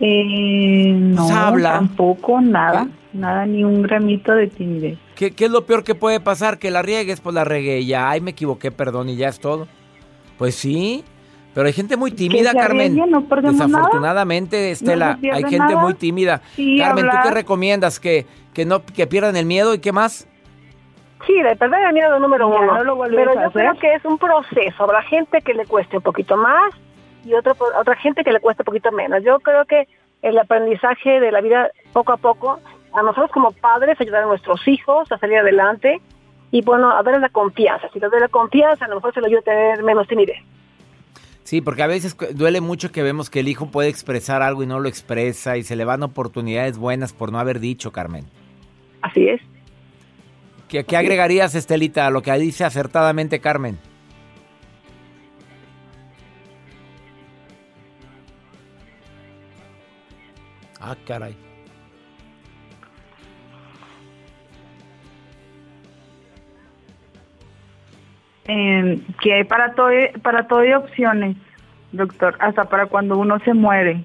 Eh, 0.00 0.92
no, 0.96 1.26
Pues 1.26 1.30
habla. 1.36 1.72
tampoco, 1.74 2.40
nada, 2.40 2.88
nada, 3.12 3.44
ni 3.46 3.62
un 3.64 3.82
gramito 3.82 4.32
de 4.32 4.46
timidez. 4.48 4.98
¿Qué, 5.14 5.32
qué 5.32 5.44
es 5.44 5.50
lo 5.50 5.66
peor 5.66 5.84
que 5.84 5.94
puede 5.94 6.18
pasar? 6.18 6.58
Que 6.58 6.70
la 6.70 6.80
riegues, 6.82 7.20
pues 7.20 7.34
la 7.34 7.44
regué 7.44 7.80
y 7.80 7.86
ya, 7.86 8.08
ay, 8.08 8.20
me 8.20 8.30
equivoqué, 8.32 8.70
perdón, 8.72 9.10
y 9.10 9.16
ya 9.16 9.28
es 9.28 9.38
todo. 9.38 9.68
Pues 10.38 10.54
sí, 10.54 11.04
pero 11.54 11.66
hay 11.66 11.72
gente 11.72 11.96
muy 11.96 12.10
tímida, 12.12 12.52
Carmen. 12.52 12.96
no 12.96 13.20
nada. 13.20 13.40
Desafortunadamente, 13.52 14.70
Estela, 14.70 15.18
hay 15.32 15.42
gente 15.42 15.58
nada. 15.58 15.76
muy 15.80 15.94
tímida. 15.94 16.40
Sí, 16.56 16.78
Carmen, 16.78 17.04
¿tú 17.04 17.10
qué 17.10 17.16
hablar. 17.18 17.34
recomiendas? 17.34 18.00
¿Que, 18.00 18.26
que 18.54 18.64
no 18.64 18.82
que 18.84 19.06
pierdan 19.06 19.36
el 19.36 19.46
miedo 19.46 19.74
y 19.74 19.78
qué 19.78 19.92
más? 19.92 20.26
Sí, 21.26 21.40
de 21.40 21.54
perder 21.56 21.84
el 21.86 21.92
miedo 21.92 22.18
número 22.18 22.50
Ya, 22.52 22.58
uno. 22.60 22.74
no 22.74 22.84
lo 22.84 22.96
vuelves 22.96 23.16
Pero 23.20 23.34
yo 23.34 23.40
hacer. 23.48 23.52
creo 23.52 23.78
que 23.78 23.94
es 23.94 24.04
un 24.04 24.18
proceso. 24.18 24.82
Habrá 24.82 25.02
gente 25.02 25.40
que 25.40 25.54
le 25.54 25.66
cueste 25.66 25.96
un 25.98 26.02
poquito 26.02 26.36
más 26.36 26.74
y 27.24 27.34
otra, 27.34 27.54
otra 27.78 27.94
gente 27.96 28.24
que 28.24 28.32
le 28.32 28.40
cueste 28.40 28.62
un 28.62 28.66
poquito 28.66 28.90
menos. 28.90 29.22
Yo 29.22 29.38
creo 29.38 29.64
que 29.66 29.86
el 30.22 30.36
aprendizaje 30.38 31.20
de 31.20 31.30
la 31.30 31.40
vida 31.40 31.70
poco 31.92 32.12
a 32.12 32.16
poco, 32.16 32.58
a 32.92 33.02
nosotros 33.02 33.30
como 33.30 33.52
padres, 33.52 34.00
ayudar 34.00 34.24
a 34.24 34.26
nuestros 34.26 34.66
hijos 34.66 35.10
a 35.12 35.18
salir 35.18 35.38
adelante 35.38 36.00
y 36.50 36.62
bueno, 36.62 36.90
a 36.90 37.00
ver 37.02 37.20
la 37.20 37.28
confianza. 37.28 37.88
Si 37.92 38.00
te 38.00 38.08
doy 38.08 38.18
la 38.20 38.28
confianza, 38.28 38.84
a 38.84 38.88
lo 38.88 38.96
mejor 38.96 39.14
se 39.14 39.20
lo 39.20 39.26
ayuda 39.26 39.40
a 39.40 39.44
tener 39.44 39.82
menos 39.84 40.08
timidez. 40.08 40.38
Sí, 41.44 41.60
porque 41.60 41.82
a 41.82 41.86
veces 41.86 42.16
duele 42.34 42.60
mucho 42.60 42.92
que 42.92 43.02
vemos 43.02 43.28
que 43.28 43.40
el 43.40 43.48
hijo 43.48 43.66
puede 43.66 43.88
expresar 43.88 44.42
algo 44.42 44.62
y 44.62 44.66
no 44.66 44.78
lo 44.78 44.88
expresa 44.88 45.56
y 45.56 45.64
se 45.64 45.76
le 45.76 45.84
van 45.84 46.02
oportunidades 46.02 46.78
buenas 46.78 47.12
por 47.12 47.32
no 47.32 47.38
haber 47.38 47.60
dicho, 47.60 47.92
Carmen. 47.92 48.24
Así 49.02 49.28
es. 49.28 49.40
¿Qué, 50.68 50.84
qué 50.84 50.96
agregarías, 50.96 51.54
Estelita, 51.54 52.06
a 52.06 52.10
lo 52.10 52.22
que 52.22 52.32
dice 52.38 52.64
acertadamente 52.64 53.40
Carmen? 53.40 53.78
Ah, 60.80 60.96
caray. 61.06 61.36
Eh, 68.46 69.00
que 69.20 69.34
hay 69.34 69.44
para 69.44 69.74
todo, 69.74 69.90
para 70.22 70.48
todo 70.48 70.60
hay 70.60 70.72
opciones, 70.72 71.36
doctor, 71.92 72.36
hasta 72.40 72.64
para 72.64 72.86
cuando 72.86 73.16
uno 73.18 73.38
se 73.40 73.54
muere. 73.54 74.04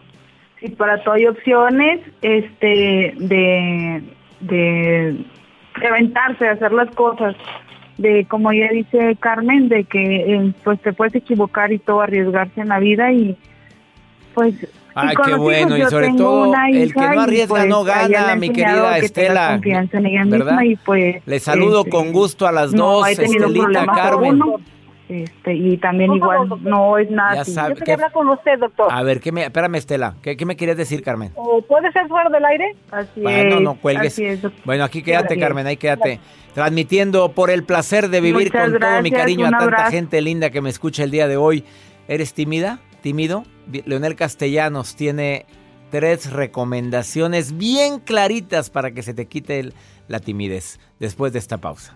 Sí, 0.59 0.69
para 0.69 1.03
todo 1.03 1.15
hay 1.15 1.25
opciones 1.25 2.01
este, 2.21 3.13
de, 3.17 4.03
de, 4.41 5.25
aventarse, 5.87 6.45
de 6.45 6.51
hacer 6.51 6.71
las 6.71 6.93
cosas. 6.95 7.35
De, 7.97 8.25
como 8.25 8.53
ya 8.53 8.69
dice 8.69 9.17
Carmen, 9.19 9.69
de 9.69 9.83
que 9.83 10.33
eh, 10.33 10.53
pues 10.63 10.79
te 10.81 10.93
puedes 10.93 11.15
equivocar 11.15 11.71
y 11.71 11.79
todo, 11.79 12.01
arriesgarse 12.01 12.61
en 12.61 12.69
la 12.69 12.79
vida 12.79 13.11
y 13.11 13.35
pues... 14.33 14.55
y 15.03 15.07
Ay, 15.09 15.15
con 15.15 15.25
qué 15.25 15.31
los 15.31 15.39
bueno, 15.39 15.77
hijos, 15.77 15.87
y 15.87 15.91
sobre 15.91 16.13
todo 16.13 16.53
el 16.71 16.93
que 16.93 16.99
no 17.01 17.21
arriesga 17.21 17.47
pues, 17.55 17.67
no 17.67 17.83
gana, 17.83 18.35
mi 18.35 18.49
querida 18.49 18.99
que 18.99 19.05
Estela. 19.05 19.49
confianza 19.53 19.97
en 19.99 20.05
ella 20.07 20.23
¿verdad? 20.25 20.45
misma 20.59 20.65
y 20.65 20.75
pues 20.77 21.15
Le 21.25 21.39
saludo 21.39 21.79
este, 21.79 21.91
con 21.91 22.11
gusto 22.11 22.47
a 22.47 22.51
las 22.51 22.73
no 22.73 22.93
dos, 22.93 23.07
Estelita, 23.09 23.85
Carmen. 23.85 24.41
este, 25.09 25.53
y 25.53 25.77
también 25.77 26.13
igual 26.13 26.49
no 26.61 26.97
es 26.97 27.09
nada 27.09 27.35
Ya 27.35 27.41
así. 27.41 27.53
sabe, 27.53 27.69
Yo 27.69 27.75
quería 27.75 27.85
¿qué- 27.85 27.93
hablar 27.93 28.11
con 28.11 28.27
usted, 28.29 28.59
doctor. 28.59 28.87
A 28.91 29.03
ver, 29.03 29.19
¿qué 29.21 29.31
me, 29.31 29.43
espérame, 29.43 29.75
Estela, 29.75 30.15
¿qué, 30.21 30.35
qué 30.35 30.45
me 30.45 30.55
querías 30.57 30.77
decir, 30.77 31.01
Carmen? 31.03 31.31
¿O 31.35 31.61
¿Puede 31.61 31.91
ser 31.91 32.07
fuera 32.07 32.29
del 32.29 32.43
aire? 32.43 32.75
Así 32.91 33.21
Bueno, 33.21 33.59
no 33.61 33.75
cuelgues. 33.75 34.13
así 34.13 34.25
es, 34.25 34.41
doctor. 34.41 34.61
Bueno, 34.65 34.83
aquí 34.83 35.01
quédate. 35.03 35.39
Carmen, 35.39 35.65
ahí 35.67 35.77
quédate. 35.77 36.19
Transmitiendo 36.53 37.31
por 37.33 37.51
el 37.51 37.63
placer 37.63 38.09
de 38.09 38.19
vivir 38.19 38.47
Muchas 38.51 38.71
con 38.71 38.79
todo 38.79 39.01
mi 39.03 39.11
cariño 39.11 39.45
a 39.45 39.51
tanta 39.51 39.63
abrazo. 39.65 39.91
gente 39.91 40.21
linda 40.21 40.49
que 40.49 40.59
me 40.59 40.69
escucha 40.71 41.03
el 41.03 41.11
día 41.11 41.27
de 41.27 41.37
hoy. 41.37 41.63
¿Eres 42.07 42.33
tímida? 42.33 42.79
¿Tímido? 43.01 43.43
Leonel 43.85 44.15
Castellanos 44.15 44.95
tiene 44.95 45.45
tres 45.91 46.31
recomendaciones 46.31 47.57
bien 47.57 47.99
claritas 47.99 48.69
para 48.69 48.91
que 48.91 49.03
se 49.03 49.13
te 49.13 49.27
quite 49.27 49.71
la 50.07 50.19
timidez 50.19 50.79
después 50.99 51.33
de 51.33 51.39
esta 51.39 51.57
pausa. 51.57 51.95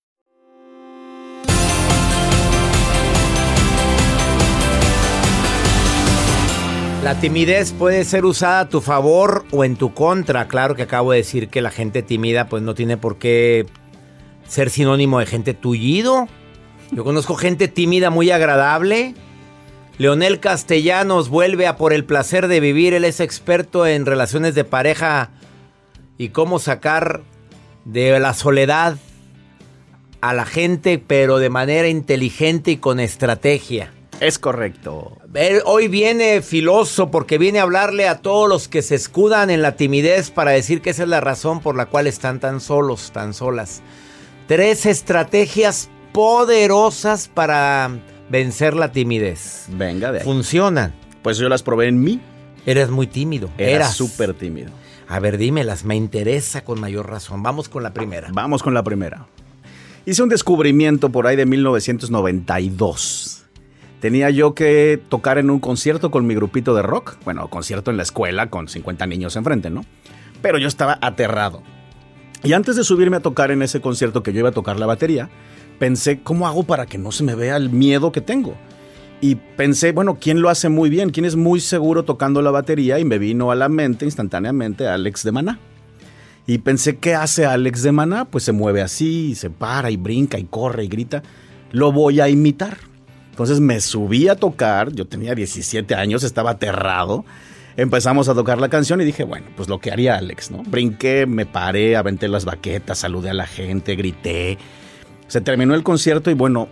La 7.03 7.19
timidez 7.19 7.73
puede 7.73 8.05
ser 8.05 8.25
usada 8.25 8.59
a 8.59 8.69
tu 8.69 8.79
favor 8.79 9.43
o 9.49 9.65
en 9.65 9.75
tu 9.75 9.91
contra. 9.91 10.47
Claro 10.47 10.75
que 10.75 10.83
acabo 10.83 11.11
de 11.11 11.17
decir 11.17 11.49
que 11.49 11.63
la 11.63 11.71
gente 11.71 12.03
tímida 12.03 12.47
pues 12.47 12.61
no 12.61 12.75
tiene 12.75 12.95
por 12.95 13.17
qué 13.17 13.65
ser 14.47 14.69
sinónimo 14.69 15.19
de 15.19 15.25
gente 15.25 15.55
tullido. 15.55 16.27
Yo 16.91 17.03
conozco 17.03 17.33
gente 17.33 17.67
tímida 17.67 18.11
muy 18.11 18.29
agradable. 18.29 19.15
Leonel 19.97 20.39
Castellanos 20.39 21.29
vuelve 21.29 21.65
a 21.65 21.75
por 21.75 21.91
el 21.91 22.05
placer 22.05 22.47
de 22.47 22.59
vivir. 22.59 22.93
Él 22.93 23.05
es 23.05 23.19
experto 23.19 23.87
en 23.87 24.05
relaciones 24.05 24.53
de 24.53 24.63
pareja 24.63 25.31
y 26.19 26.29
cómo 26.29 26.59
sacar 26.59 27.21
de 27.83 28.19
la 28.19 28.35
soledad 28.35 28.97
a 30.21 30.35
la 30.35 30.45
gente, 30.45 30.99
pero 30.99 31.39
de 31.39 31.49
manera 31.49 31.87
inteligente 31.87 32.69
y 32.69 32.77
con 32.77 32.99
estrategia. 32.99 33.91
Es 34.19 34.37
correcto. 34.37 35.17
Hoy 35.65 35.87
viene 35.87 36.41
filoso 36.41 37.09
porque 37.09 37.37
viene 37.37 37.59
a 37.59 37.63
hablarle 37.63 38.05
a 38.07 38.17
todos 38.17 38.49
los 38.49 38.67
que 38.67 38.81
se 38.81 38.95
escudan 38.95 39.49
en 39.49 39.61
la 39.61 39.77
timidez 39.77 40.29
para 40.29 40.51
decir 40.51 40.81
que 40.81 40.89
esa 40.89 41.03
es 41.03 41.09
la 41.09 41.21
razón 41.21 41.61
por 41.61 41.77
la 41.77 41.85
cual 41.85 42.07
están 42.07 42.41
tan 42.41 42.59
solos, 42.59 43.11
tan 43.13 43.33
solas. 43.33 43.81
Tres 44.47 44.85
estrategias 44.85 45.89
poderosas 46.11 47.29
para 47.29 47.89
vencer 48.29 48.73
la 48.73 48.91
timidez. 48.91 49.67
Venga, 49.69 50.11
de 50.11 50.19
ahí. 50.19 50.25
Funcionan. 50.25 50.93
Pues 51.21 51.37
yo 51.37 51.47
las 51.47 51.63
probé 51.63 51.87
en 51.87 52.01
mí. 52.01 52.19
Eres 52.65 52.89
muy 52.89 53.07
tímido. 53.07 53.49
Era 53.57 53.71
Eras. 53.71 53.95
súper 53.95 54.33
tímido. 54.33 54.71
A 55.07 55.19
ver, 55.19 55.37
dímelas, 55.37 55.85
me 55.85 55.95
interesa 55.95 56.65
con 56.65 56.81
mayor 56.81 57.09
razón. 57.09 57.41
Vamos 57.41 57.69
con 57.69 57.83
la 57.83 57.93
primera. 57.93 58.27
Vamos 58.33 58.61
con 58.63 58.73
la 58.73 58.83
primera. 58.83 59.27
Hice 60.05 60.23
un 60.23 60.29
descubrimiento 60.29 61.09
por 61.09 61.27
ahí 61.27 61.37
de 61.37 61.45
1992. 61.45 63.40
Tenía 64.01 64.31
yo 64.31 64.55
que 64.55 64.99
tocar 65.09 65.37
en 65.37 65.51
un 65.51 65.59
concierto 65.59 66.09
con 66.09 66.25
mi 66.25 66.33
grupito 66.33 66.73
de 66.73 66.81
rock. 66.81 67.17
Bueno, 67.23 67.47
concierto 67.49 67.91
en 67.91 67.97
la 67.97 68.03
escuela 68.03 68.49
con 68.49 68.67
50 68.67 69.05
niños 69.05 69.35
enfrente, 69.35 69.69
¿no? 69.69 69.85
Pero 70.41 70.57
yo 70.57 70.67
estaba 70.67 70.97
aterrado. 71.01 71.61
Y 72.43 72.53
antes 72.53 72.75
de 72.75 72.83
subirme 72.83 73.17
a 73.17 73.19
tocar 73.19 73.51
en 73.51 73.61
ese 73.61 73.79
concierto 73.79 74.23
que 74.23 74.33
yo 74.33 74.39
iba 74.39 74.49
a 74.49 74.53
tocar 74.53 74.79
la 74.79 74.87
batería, 74.87 75.29
pensé, 75.77 76.21
¿cómo 76.23 76.47
hago 76.47 76.63
para 76.63 76.87
que 76.87 76.97
no 76.97 77.11
se 77.11 77.23
me 77.23 77.35
vea 77.35 77.55
el 77.57 77.69
miedo 77.69 78.11
que 78.11 78.21
tengo? 78.21 78.55
Y 79.21 79.35
pensé, 79.35 79.91
bueno, 79.91 80.17
¿quién 80.19 80.41
lo 80.41 80.49
hace 80.49 80.67
muy 80.67 80.89
bien? 80.89 81.11
¿Quién 81.11 81.25
es 81.25 81.35
muy 81.35 81.59
seguro 81.59 82.03
tocando 82.03 82.41
la 82.41 82.49
batería? 82.49 82.97
Y 82.97 83.05
me 83.05 83.19
vino 83.19 83.51
a 83.51 83.55
la 83.55 83.69
mente 83.69 84.05
instantáneamente 84.05 84.87
Alex 84.87 85.23
de 85.23 85.31
Maná. 85.31 85.59
Y 86.47 86.57
pensé, 86.57 86.97
¿qué 86.97 87.13
hace 87.13 87.45
Alex 87.45 87.83
de 87.83 87.91
Maná? 87.91 88.25
Pues 88.25 88.45
se 88.45 88.51
mueve 88.51 88.81
así, 88.81 89.35
se 89.35 89.51
para 89.51 89.91
y 89.91 89.97
brinca 89.97 90.39
y 90.39 90.45
corre 90.45 90.85
y 90.85 90.87
grita. 90.87 91.21
Lo 91.71 91.91
voy 91.91 92.19
a 92.19 92.29
imitar. 92.29 92.90
Entonces 93.41 93.59
me 93.59 93.81
subí 93.81 94.27
a 94.27 94.35
tocar, 94.35 94.91
yo 94.93 95.07
tenía 95.07 95.33
17 95.33 95.95
años, 95.95 96.21
estaba 96.23 96.51
aterrado. 96.51 97.25
Empezamos 97.75 98.29
a 98.29 98.35
tocar 98.35 98.61
la 98.61 98.69
canción 98.69 99.01
y 99.01 99.03
dije, 99.03 99.23
bueno, 99.23 99.47
pues 99.55 99.67
lo 99.67 99.79
que 99.79 99.89
haría 99.91 100.15
Alex, 100.15 100.51
¿no? 100.51 100.61
Brinqué, 100.61 101.25
me 101.25 101.47
paré, 101.47 101.95
aventé 101.95 102.27
las 102.27 102.45
baquetas, 102.45 102.99
saludé 102.99 103.31
a 103.31 103.33
la 103.33 103.47
gente, 103.47 103.95
grité. 103.95 104.59
Se 105.25 105.41
terminó 105.41 105.73
el 105.73 105.81
concierto 105.81 106.29
y 106.29 106.35
bueno, 106.35 106.67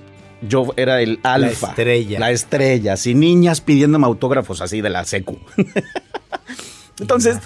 yo 0.47 0.67
era 0.77 1.01
el 1.01 1.19
alfa. 1.23 1.69
estrella. 1.69 2.19
La 2.19 2.29
estrella. 2.29 2.93
Así 2.93 3.15
niñas 3.15 3.62
pidiéndome 3.62 4.05
autógrafos 4.05 4.62
así 4.62 4.82
de 4.82 4.91
la 4.91 5.05
secu. 5.05 5.39
Entonces, 6.99 7.39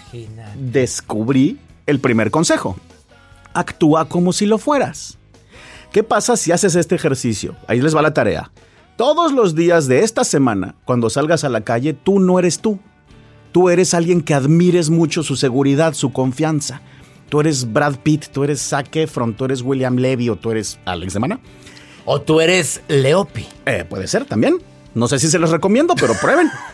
descubrí 0.60 1.60
el 1.86 2.02
primer 2.02 2.30
consejo. 2.30 2.76
Actúa 3.54 4.10
como 4.10 4.34
si 4.34 4.48
lo 4.48 4.58
fueras. 4.58 5.18
¿Qué 5.94 6.04
pasa 6.04 6.36
si 6.36 6.52
haces 6.52 6.76
este 6.76 6.96
ejercicio? 6.96 7.56
Ahí 7.68 7.80
les 7.80 7.96
va 7.96 8.02
la 8.02 8.14
tarea. 8.14 8.52
Todos 8.96 9.32
los 9.32 9.56
días 9.56 9.88
de 9.88 10.04
esta 10.04 10.24
semana, 10.24 10.76
cuando 10.86 11.10
salgas 11.10 11.44
a 11.44 11.50
la 11.50 11.62
calle, 11.62 11.94
tú 11.94 12.20
no 12.20 12.38
eres 12.38 12.60
tú. 12.60 12.78
Tú 13.52 13.70
eres 13.70 13.96
alguien 13.96 14.22
que 14.22 14.36
admires 14.36 14.92
mucho 14.92 15.24
su 15.24 15.36
seguridad, 15.36 15.94
su 15.94 16.14
confianza. 16.14 16.82
Tú 17.28 17.40
eres 17.40 17.74
Brad 17.74 17.96
Pitt, 18.04 18.26
tú 18.32 18.44
eres 18.44 18.62
Zac 18.62 18.96
Efron, 18.96 19.34
tú 19.34 19.46
eres 19.46 19.64
William 19.64 19.96
Levy 19.96 20.30
o 20.30 20.36
tú 20.36 20.52
eres 20.52 20.78
Alex 20.86 21.14
de 21.14 21.20
Mana. 21.20 21.40
O 22.06 22.22
tú 22.22 22.40
eres 22.40 22.82
Leopi. 22.88 23.48
Eh, 23.66 23.84
puede 23.90 24.08
ser 24.08 24.26
también. 24.26 24.60
No 24.94 25.08
sé 25.08 25.18
si 25.18 25.28
se 25.28 25.40
los 25.40 25.50
recomiendo, 25.50 25.96
pero 25.96 26.14
prueben. 26.14 26.52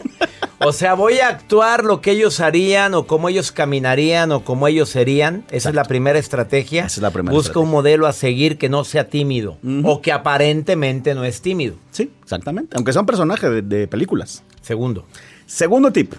O 0.61 0.73
sea, 0.73 0.93
voy 0.93 1.19
a 1.19 1.29
actuar 1.29 1.85
lo 1.85 2.01
que 2.01 2.11
ellos 2.11 2.39
harían 2.41 2.93
o 2.93 3.07
cómo 3.07 3.29
ellos 3.29 3.51
caminarían 3.53 4.31
o 4.33 4.43
cómo 4.43 4.67
ellos 4.67 4.89
serían. 4.89 5.45
Esa 5.51 5.69
es 5.69 5.75
la 5.75 5.83
primera 5.85 6.19
estrategia. 6.19 6.81
Esa 6.85 6.99
es 6.99 7.01
la 7.01 7.11
primera 7.11 7.33
Busca 7.33 7.59
un 7.59 7.69
modelo 7.71 8.07
a 8.07 8.13
seguir 8.13 8.57
que 8.57 8.67
no 8.67 8.83
sea 8.83 9.07
tímido 9.09 9.57
o 9.83 10.01
que 10.01 10.11
aparentemente 10.11 11.15
no 11.15 11.23
es 11.23 11.41
tímido. 11.41 11.75
Sí, 11.91 12.11
exactamente. 12.23 12.75
Aunque 12.75 12.91
sea 12.91 13.01
un 13.01 13.05
personaje 13.05 13.49
de, 13.49 13.61
de 13.61 13.87
películas. 13.87 14.43
Segundo. 14.61 15.05
Segundo 15.45 15.91
tip. 15.93 16.13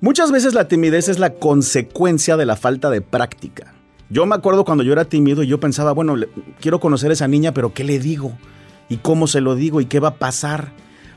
Muchas 0.00 0.30
veces 0.30 0.54
la 0.54 0.68
timidez 0.68 1.08
es 1.08 1.18
la 1.18 1.30
consecuencia 1.34 2.36
de 2.36 2.46
la 2.46 2.56
falta 2.56 2.90
de 2.90 3.00
práctica. 3.00 3.74
Yo 4.10 4.26
me 4.26 4.34
acuerdo 4.36 4.64
cuando 4.64 4.84
yo 4.84 4.92
era 4.92 5.06
tímido 5.06 5.42
y 5.42 5.46
yo 5.48 5.58
pensaba, 5.58 5.92
bueno, 5.92 6.14
le- 6.14 6.28
quiero 6.60 6.78
conocer 6.78 7.10
a 7.10 7.14
esa 7.14 7.26
niña, 7.26 7.52
pero 7.54 7.72
¿qué 7.72 7.82
le 7.84 7.98
digo? 7.98 8.32
¿Y 8.88 8.98
cómo 8.98 9.26
se 9.26 9.40
lo 9.40 9.54
digo? 9.56 9.80
¿Y 9.80 9.86
qué 9.86 9.98
va 9.98 10.08
a 10.08 10.14
pasar? 10.16 10.72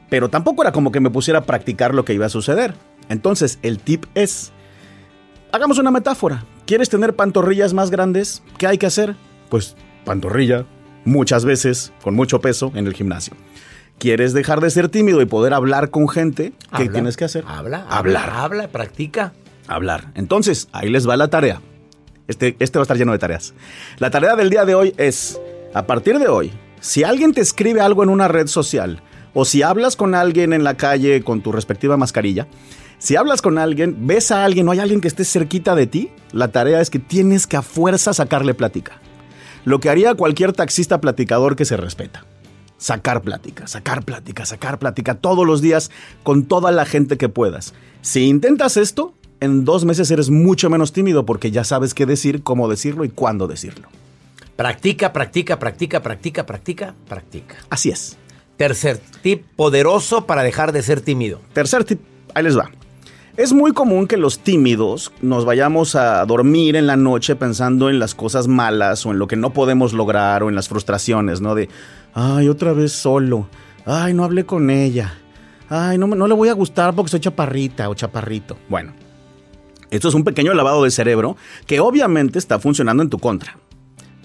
Pero 0.10 0.30
tampoco 0.30 0.62
era 0.62 0.72
como 0.72 0.92
que 0.92 1.00
me 1.00 1.10
pusiera 1.10 1.40
a 1.40 1.44
practicar 1.44 1.94
lo 1.94 2.06
que 2.06 2.14
iba 2.14 2.26
a 2.26 2.30
suceder. 2.30 2.74
Entonces, 3.10 3.60
el 3.62 3.80
tip 3.80 4.06
es, 4.16 4.52
hagamos 5.52 5.78
una 5.78 5.92
metáfora. 5.92 6.46
¿Quieres 6.66 6.90
tener 6.90 7.16
pantorrillas 7.16 7.74
más 7.74 7.90
grandes? 7.92 8.44
¿Qué 8.58 8.68
hay 8.68 8.78
que 8.78 8.86
hacer? 8.86 9.16
Pues 9.50 9.76
pantorrilla, 10.06 10.66
muchas 11.06 11.46
veces, 11.46 11.92
con 12.02 12.14
mucho 12.16 12.40
peso, 12.42 12.72
en 12.76 12.88
el 12.88 12.94
gimnasio. 12.94 13.34
¿Quieres 14.00 14.34
dejar 14.34 14.62
de 14.62 14.70
ser 14.70 14.90
tímido 14.90 15.22
y 15.22 15.26
poder 15.26 15.54
hablar 15.54 15.90
con 15.90 16.08
gente? 16.08 16.52
¿Qué 16.52 16.84
Habla. 16.84 16.92
tienes 16.92 17.18
que 17.18 17.26
hacer? 17.26 17.44
Habla, 17.48 17.86
Hablar. 17.90 18.24
habla, 18.30 18.44
habla, 18.44 18.68
practica. 18.68 19.34
Hablar. 19.68 20.12
Entonces, 20.16 20.70
ahí 20.72 20.90
les 20.90 21.08
va 21.10 21.18
la 21.18 21.30
tarea. 21.30 21.62
Este, 22.28 22.56
este 22.60 22.78
va 22.78 22.82
a 22.82 22.84
estar 22.84 22.98
lleno 22.98 23.12
de 23.14 23.20
tareas. 23.20 23.54
La 23.98 24.12
tarea 24.12 24.36
del 24.36 24.50
día 24.50 24.66
de 24.66 24.76
hoy 24.76 24.94
es, 24.98 25.40
a 25.74 25.88
partir 25.88 26.20
de 26.20 26.28
hoy, 26.28 26.52
si 26.80 27.04
alguien 27.04 27.34
te 27.34 27.42
escribe 27.42 27.82
algo 27.82 28.04
en 28.04 28.10
una 28.10 28.28
red 28.28 28.48
social, 28.48 29.02
o 29.40 29.46
si 29.46 29.62
hablas 29.62 29.96
con 29.96 30.16
alguien 30.16 30.52
en 30.52 30.64
la 30.64 30.78
calle 30.78 31.22
con 31.22 31.42
tu 31.42 31.52
respectiva 31.52 31.96
mascarilla, 31.96 32.48
si 32.98 33.16
hablas 33.16 33.44
con 33.44 33.60
alguien, 33.60 34.08
ves 34.08 34.32
a 34.32 34.44
alguien 34.44 34.68
o 34.68 34.72
hay 34.72 34.80
alguien 34.80 35.00
que 35.00 35.08
esté 35.08 35.26
cerquita 35.26 35.76
de 35.76 35.86
ti, 35.86 36.10
la 36.32 36.48
tarea 36.48 36.82
es 36.82 36.90
que 36.90 36.98
tienes 36.98 37.46
que 37.46 37.56
a 37.56 37.62
fuerza 37.62 38.16
sacarle 38.16 38.56
plática. 38.56 39.00
Lo 39.64 39.80
que 39.80 39.92
haría 39.92 40.16
cualquier 40.16 40.54
taxista 40.54 41.00
platicador 41.02 41.56
que 41.56 41.66
se 41.66 41.78
respeta. 41.78 42.26
Sacar 42.80 43.22
plática, 43.22 43.68
sacar 43.68 44.04
plática, 44.04 44.44
sacar 44.44 44.80
plática 44.80 45.14
todos 45.14 45.46
los 45.46 45.62
días 45.62 45.92
con 46.24 46.46
toda 46.46 46.72
la 46.72 46.86
gente 46.86 47.18
que 47.18 47.30
puedas. 47.30 47.76
Si 48.02 48.28
intentas 48.28 48.76
esto, 48.76 49.14
en 49.40 49.66
dos 49.66 49.86
meses 49.86 50.10
eres 50.10 50.32
mucho 50.32 50.72
menos 50.72 50.94
tímido 50.94 51.28
porque 51.28 51.52
ya 51.52 51.64
sabes 51.64 51.94
qué 51.94 52.08
decir, 52.08 52.42
cómo 52.42 52.68
decirlo 52.68 53.06
y 53.06 53.10
cuándo 53.10 53.48
decirlo. 53.48 53.88
Practica, 54.56 55.14
practica, 55.14 55.60
practica, 55.60 56.02
practica, 56.02 56.44
practica, 56.48 56.96
practica. 57.08 57.58
Así 57.70 57.92
es. 57.92 58.18
Tercer 58.58 59.00
tip 59.22 59.46
poderoso 59.56 60.26
para 60.26 60.44
dejar 60.44 60.72
de 60.72 60.82
ser 60.82 61.02
tímido. 61.02 61.40
Tercer 61.54 61.84
tip, 61.84 62.02
ahí 62.34 62.44
les 62.44 62.58
va. 62.58 62.72
Es 63.38 63.54
muy 63.54 63.72
común 63.72 64.08
que 64.08 64.18
los 64.18 64.40
tímidos 64.40 65.14
nos 65.22 65.46
vayamos 65.46 65.94
a 65.94 66.26
dormir 66.26 66.76
en 66.76 66.88
la 66.88 66.98
noche 66.98 67.36
pensando 67.36 67.88
en 67.92 68.00
las 68.00 68.16
cosas 68.16 68.48
malas 68.48 69.06
o 69.06 69.12
en 69.12 69.20
lo 69.20 69.28
que 69.28 69.36
no 69.36 69.54
podemos 69.54 69.94
lograr 69.94 70.42
o 70.42 70.50
en 70.50 70.56
las 70.56 70.70
frustraciones, 70.70 71.40
¿no? 71.40 71.54
De, 71.54 71.70
ay, 72.16 72.50
otra 72.50 72.74
vez 72.74 72.94
solo. 72.94 73.48
Ay, 73.86 74.16
no 74.16 74.24
hablé 74.24 74.48
con 74.48 74.72
ella. 74.72 75.20
Ay, 75.70 76.00
no, 76.00 76.08
no 76.08 76.28
le 76.28 76.34
voy 76.34 76.50
a 76.50 76.54
gustar 76.54 76.96
porque 76.96 77.12
soy 77.12 77.20
chaparrita 77.20 77.90
o 77.90 77.94
chaparrito. 77.94 78.58
Bueno, 78.70 78.94
esto 79.92 80.08
es 80.08 80.16
un 80.16 80.24
pequeño 80.24 80.56
lavado 80.56 80.84
de 80.84 80.90
cerebro 80.90 81.38
que 81.68 81.80
obviamente 81.80 82.40
está 82.40 82.58
funcionando 82.58 83.04
en 83.04 83.10
tu 83.10 83.20
contra. 83.20 83.56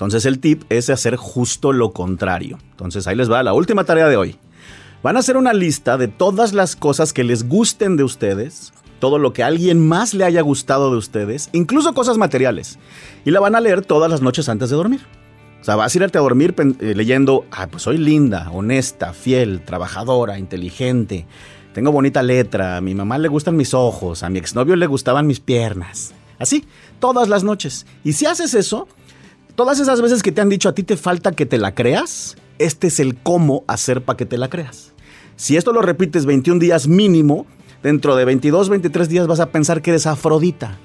Entonces 0.02 0.26
el 0.26 0.40
tip 0.40 0.64
es 0.68 0.90
hacer 0.90 1.14
justo 1.14 1.72
lo 1.72 1.92
contrario. 1.92 2.58
Entonces 2.72 3.06
ahí 3.06 3.14
les 3.14 3.30
va 3.30 3.44
la 3.44 3.52
última 3.52 3.84
tarea 3.84 4.08
de 4.08 4.16
hoy. 4.16 4.36
Van 5.00 5.14
a 5.14 5.20
hacer 5.20 5.36
una 5.36 5.52
lista 5.52 5.96
de 5.96 6.08
todas 6.08 6.52
las 6.52 6.74
cosas 6.74 7.12
que 7.12 7.22
les 7.22 7.48
gusten 7.48 7.96
de 7.96 8.02
ustedes, 8.02 8.72
todo 8.98 9.18
lo 9.18 9.32
que 9.32 9.44
a 9.44 9.46
alguien 9.46 9.86
más 9.86 10.12
le 10.12 10.24
haya 10.24 10.40
gustado 10.40 10.90
de 10.90 10.96
ustedes, 10.96 11.50
incluso 11.52 11.94
cosas 11.94 12.18
materiales. 12.18 12.80
Y 13.24 13.30
la 13.30 13.38
van 13.38 13.54
a 13.54 13.60
leer 13.60 13.84
todas 13.84 14.10
las 14.10 14.22
noches 14.22 14.48
antes 14.48 14.70
de 14.70 14.76
dormir. 14.76 15.02
O 15.60 15.64
sea, 15.64 15.76
vas 15.76 15.94
a 15.94 15.98
irte 15.98 16.18
a 16.18 16.22
dormir 16.22 16.52
eh, 16.58 16.94
leyendo, 16.96 17.46
ah, 17.52 17.68
pues 17.68 17.84
soy 17.84 17.96
linda, 17.96 18.50
honesta, 18.50 19.12
fiel, 19.12 19.62
trabajadora, 19.64 20.36
inteligente, 20.36 21.26
tengo 21.74 21.92
bonita 21.92 22.24
letra, 22.24 22.78
a 22.78 22.80
mi 22.80 22.96
mamá 22.96 23.18
le 23.18 23.28
gustan 23.28 23.56
mis 23.56 23.72
ojos, 23.72 24.24
a 24.24 24.30
mi 24.30 24.40
exnovio 24.40 24.74
le 24.74 24.88
gustaban 24.88 25.28
mis 25.28 25.38
piernas. 25.38 26.12
Así, 26.40 26.64
todas 26.98 27.28
las 27.28 27.44
noches. 27.44 27.86
Y 28.02 28.14
si 28.14 28.26
haces 28.26 28.54
eso, 28.54 28.88
todas 29.54 29.80
esas 29.80 30.00
veces 30.00 30.22
que 30.22 30.32
te 30.32 30.40
han 30.40 30.48
dicho 30.48 30.68
a 30.68 30.74
ti 30.74 30.82
te 30.82 30.96
falta 30.96 31.32
que 31.32 31.46
te 31.46 31.58
la 31.58 31.74
creas, 31.74 32.36
este 32.58 32.88
es 32.88 33.00
el 33.00 33.16
cómo 33.16 33.64
hacer 33.66 34.02
para 34.02 34.16
que 34.16 34.26
te 34.26 34.38
la 34.38 34.48
creas. 34.48 34.92
Si 35.36 35.56
esto 35.56 35.72
lo 35.72 35.82
repites 35.82 36.26
21 36.26 36.60
días 36.60 36.86
mínimo, 36.86 37.46
dentro 37.82 38.16
de 38.16 38.24
22, 38.24 38.68
23 38.68 39.08
días 39.08 39.26
vas 39.26 39.40
a 39.40 39.50
pensar 39.50 39.82
que 39.82 39.90
eres 39.90 40.06
Afrodita. 40.06 40.78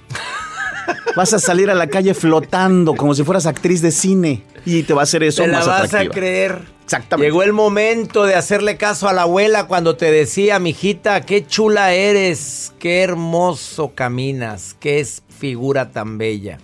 Vas 1.16 1.34
a 1.34 1.40
salir 1.40 1.70
a 1.70 1.76
la 1.76 1.88
calle 1.88 2.14
flotando 2.14 2.96
como 2.96 3.14
si 3.16 3.24
fueras 3.24 3.46
actriz 3.46 3.82
de 3.82 3.92
cine 3.92 4.44
y 4.66 4.84
te 4.84 4.94
va 4.94 5.02
a 5.02 5.04
hacer 5.04 5.24
eso 5.24 5.42
Te 5.42 5.48
la 5.50 5.58
más 5.58 5.68
vas 5.68 5.84
atractiva. 5.86 6.12
a 6.12 6.16
creer. 6.16 6.62
Exactamente. 6.86 7.28
Llegó 7.28 7.44
el 7.44 7.54
momento 7.54 8.24
de 8.24 8.36
hacerle 8.36 8.78
caso 8.78 9.10
a 9.10 9.14
la 9.14 9.24
abuela 9.24 9.68
cuando 9.68 9.98
te 9.98 10.12
decía, 10.12 10.60
mijita, 10.60 11.22
qué 11.22 11.46
chula 11.46 11.94
eres, 11.94 12.72
qué 12.80 13.02
hermoso 13.02 13.94
caminas, 13.94 14.76
qué 14.80 15.00
es 15.00 15.24
figura 15.28 15.92
tan 15.92 16.18
bella. 16.18 16.60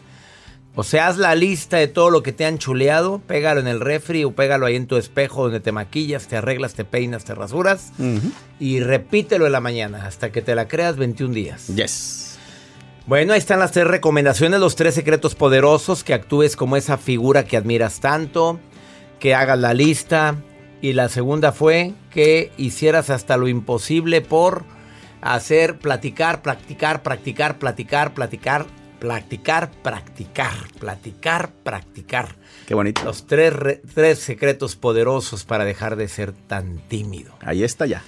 O 0.76 0.84
sea, 0.84 1.08
haz 1.08 1.18
la 1.18 1.36
lista 1.36 1.78
de 1.78 1.88
todo 1.88 2.10
lo 2.10 2.24
que 2.24 2.32
te 2.32 2.46
han 2.46 2.58
chuleado, 2.58 3.20
pégalo 3.20 3.60
en 3.60 3.68
el 3.68 3.80
refri 3.80 4.24
o 4.24 4.32
pégalo 4.32 4.66
ahí 4.66 4.76
en 4.76 4.88
tu 4.88 4.98
espejo 4.98 5.44
donde 5.44 5.60
te 5.60 5.72
maquillas, 5.72 6.28
te 6.28 6.36
arreglas, 6.36 6.74
te 6.74 6.84
peinas, 6.84 7.26
te 7.26 7.36
rasuras 7.36 7.92
y 8.60 8.80
repítelo 8.80 9.46
en 9.46 9.52
la 9.52 9.60
mañana 9.60 10.08
hasta 10.08 10.32
que 10.32 10.42
te 10.42 10.56
la 10.56 10.68
creas 10.68 10.98
21 10.98 11.34
días. 11.34 11.68
Yes. 11.68 12.40
Bueno, 13.06 13.34
ahí 13.34 13.40
están 13.40 13.60
las 13.60 13.72
tres 13.72 13.86
recomendaciones, 13.86 14.60
los 14.60 14.76
tres 14.76 14.96
secretos 14.96 15.36
poderosos, 15.36 16.04
que 16.04 16.14
actúes 16.14 16.56
como 16.56 16.78
esa 16.78 16.98
figura 16.98 17.44
que 17.44 17.58
admiras 17.58 18.00
tanto, 18.00 18.60
que 19.20 19.36
hagas 19.36 19.60
la 19.60 19.74
lista. 19.74 20.38
Y 20.82 20.94
la 20.94 21.08
segunda 21.08 21.52
fue 21.52 21.94
que 22.10 22.52
hicieras 22.58 23.10
hasta 23.10 23.38
lo 23.38 23.48
imposible 23.48 24.22
por 24.22 24.64
hacer, 25.22 25.78
platicar, 25.78 26.42
practicar, 26.42 27.04
practicar, 27.04 27.60
platicar, 27.60 28.14
platicar, 28.14 28.66
platicar, 29.04 29.70
practicar, 29.84 30.54
platicar, 30.80 31.50
practicar. 31.62 32.36
Qué 32.66 32.74
bonito. 32.74 33.04
Los 33.04 33.28
tres, 33.28 33.52
re- 33.52 33.82
tres 33.94 34.20
secretos 34.20 34.78
poderosos 34.78 35.44
para 35.44 35.66
dejar 35.66 35.98
de 35.98 36.08
ser 36.08 36.32
tan 36.32 36.78
tímido. 36.88 37.34
Ahí 37.42 37.66
está 37.66 37.86
ya. 37.86 38.02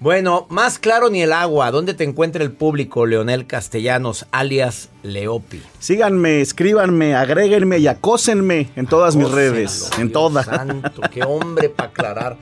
Bueno, 0.00 0.48
más 0.50 0.80
claro 0.80 1.10
ni 1.10 1.22
el 1.22 1.32
agua. 1.32 1.70
¿Dónde 1.70 1.94
te 1.94 2.02
encuentra 2.02 2.42
el 2.42 2.50
público, 2.50 3.06
Leonel 3.06 3.46
Castellanos, 3.46 4.26
alias 4.32 4.88
Leopi? 5.04 5.62
Síganme, 5.78 6.40
escríbanme, 6.40 7.14
agréguenme 7.14 7.78
y 7.78 7.86
acósenme 7.86 8.68
en 8.74 8.88
todas 8.88 9.14
mis 9.14 9.30
redes. 9.30 9.90
En 9.96 10.10
todas. 10.10 10.46
Santo, 10.46 11.02
qué 11.12 11.22
hombre 11.22 11.68
para 11.68 11.90
aclarar. 11.90 12.36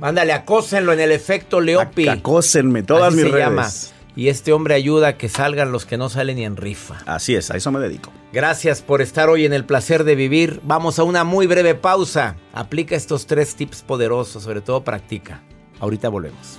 Mándale, 0.00 0.32
acósenlo 0.32 0.92
en 0.92 0.98
el 0.98 1.12
efecto 1.12 1.60
Leopi. 1.60 2.08
Acósenme, 2.08 2.82
todas 2.82 3.14
Así 3.14 3.18
mis 3.18 3.26
se 3.26 3.30
redes. 3.30 3.46
llama. 3.46 3.68
Y 4.16 4.28
este 4.28 4.52
hombre 4.52 4.74
ayuda 4.74 5.08
a 5.08 5.18
que 5.18 5.28
salgan 5.28 5.70
los 5.70 5.84
que 5.84 5.98
no 5.98 6.08
salen 6.08 6.36
ni 6.36 6.44
en 6.44 6.56
rifa. 6.56 6.96
Así 7.06 7.34
es, 7.34 7.50
a 7.50 7.56
eso 7.56 7.70
me 7.70 7.78
dedico. 7.78 8.10
Gracias 8.32 8.80
por 8.80 9.02
estar 9.02 9.28
hoy 9.28 9.44
en 9.44 9.52
el 9.52 9.66
placer 9.66 10.04
de 10.04 10.14
vivir. 10.14 10.60
Vamos 10.64 10.98
a 10.98 11.04
una 11.04 11.22
muy 11.22 11.46
breve 11.46 11.74
pausa. 11.74 12.36
Aplica 12.54 12.96
estos 12.96 13.26
tres 13.26 13.54
tips 13.54 13.82
poderosos, 13.82 14.42
sobre 14.42 14.62
todo 14.62 14.82
practica. 14.82 15.42
Ahorita 15.80 16.08
volvemos. 16.08 16.58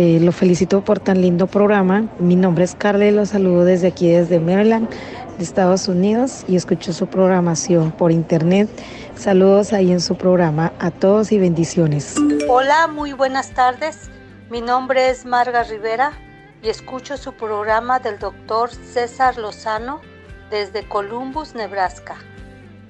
Eh, 0.00 0.20
lo 0.20 0.30
felicito 0.30 0.84
por 0.84 1.00
tan 1.00 1.20
lindo 1.22 1.48
programa. 1.48 2.04
Mi 2.20 2.36
nombre 2.36 2.62
es 2.62 2.76
Carla 2.76 3.06
y 3.06 3.10
lo 3.10 3.26
saludo 3.26 3.64
desde 3.64 3.88
aquí, 3.88 4.08
desde 4.08 4.38
Maryland, 4.38 4.88
de 5.36 5.42
Estados 5.42 5.88
Unidos, 5.88 6.44
y 6.46 6.54
escucho 6.54 6.92
su 6.92 7.08
programación 7.08 7.90
por 7.90 8.12
internet. 8.12 8.68
Saludos 9.16 9.72
ahí 9.72 9.90
en 9.90 10.00
su 10.00 10.14
programa 10.14 10.72
a 10.78 10.92
todos 10.92 11.32
y 11.32 11.38
bendiciones. 11.40 12.14
Hola, 12.48 12.86
muy 12.86 13.12
buenas 13.12 13.50
tardes. 13.50 14.08
Mi 14.50 14.60
nombre 14.60 15.10
es 15.10 15.26
Marga 15.26 15.64
Rivera 15.64 16.12
y 16.62 16.68
escucho 16.68 17.16
su 17.16 17.32
programa 17.32 17.98
del 17.98 18.20
doctor 18.20 18.70
César 18.70 19.36
Lozano 19.36 20.00
desde 20.48 20.86
Columbus, 20.86 21.56
Nebraska. 21.56 22.14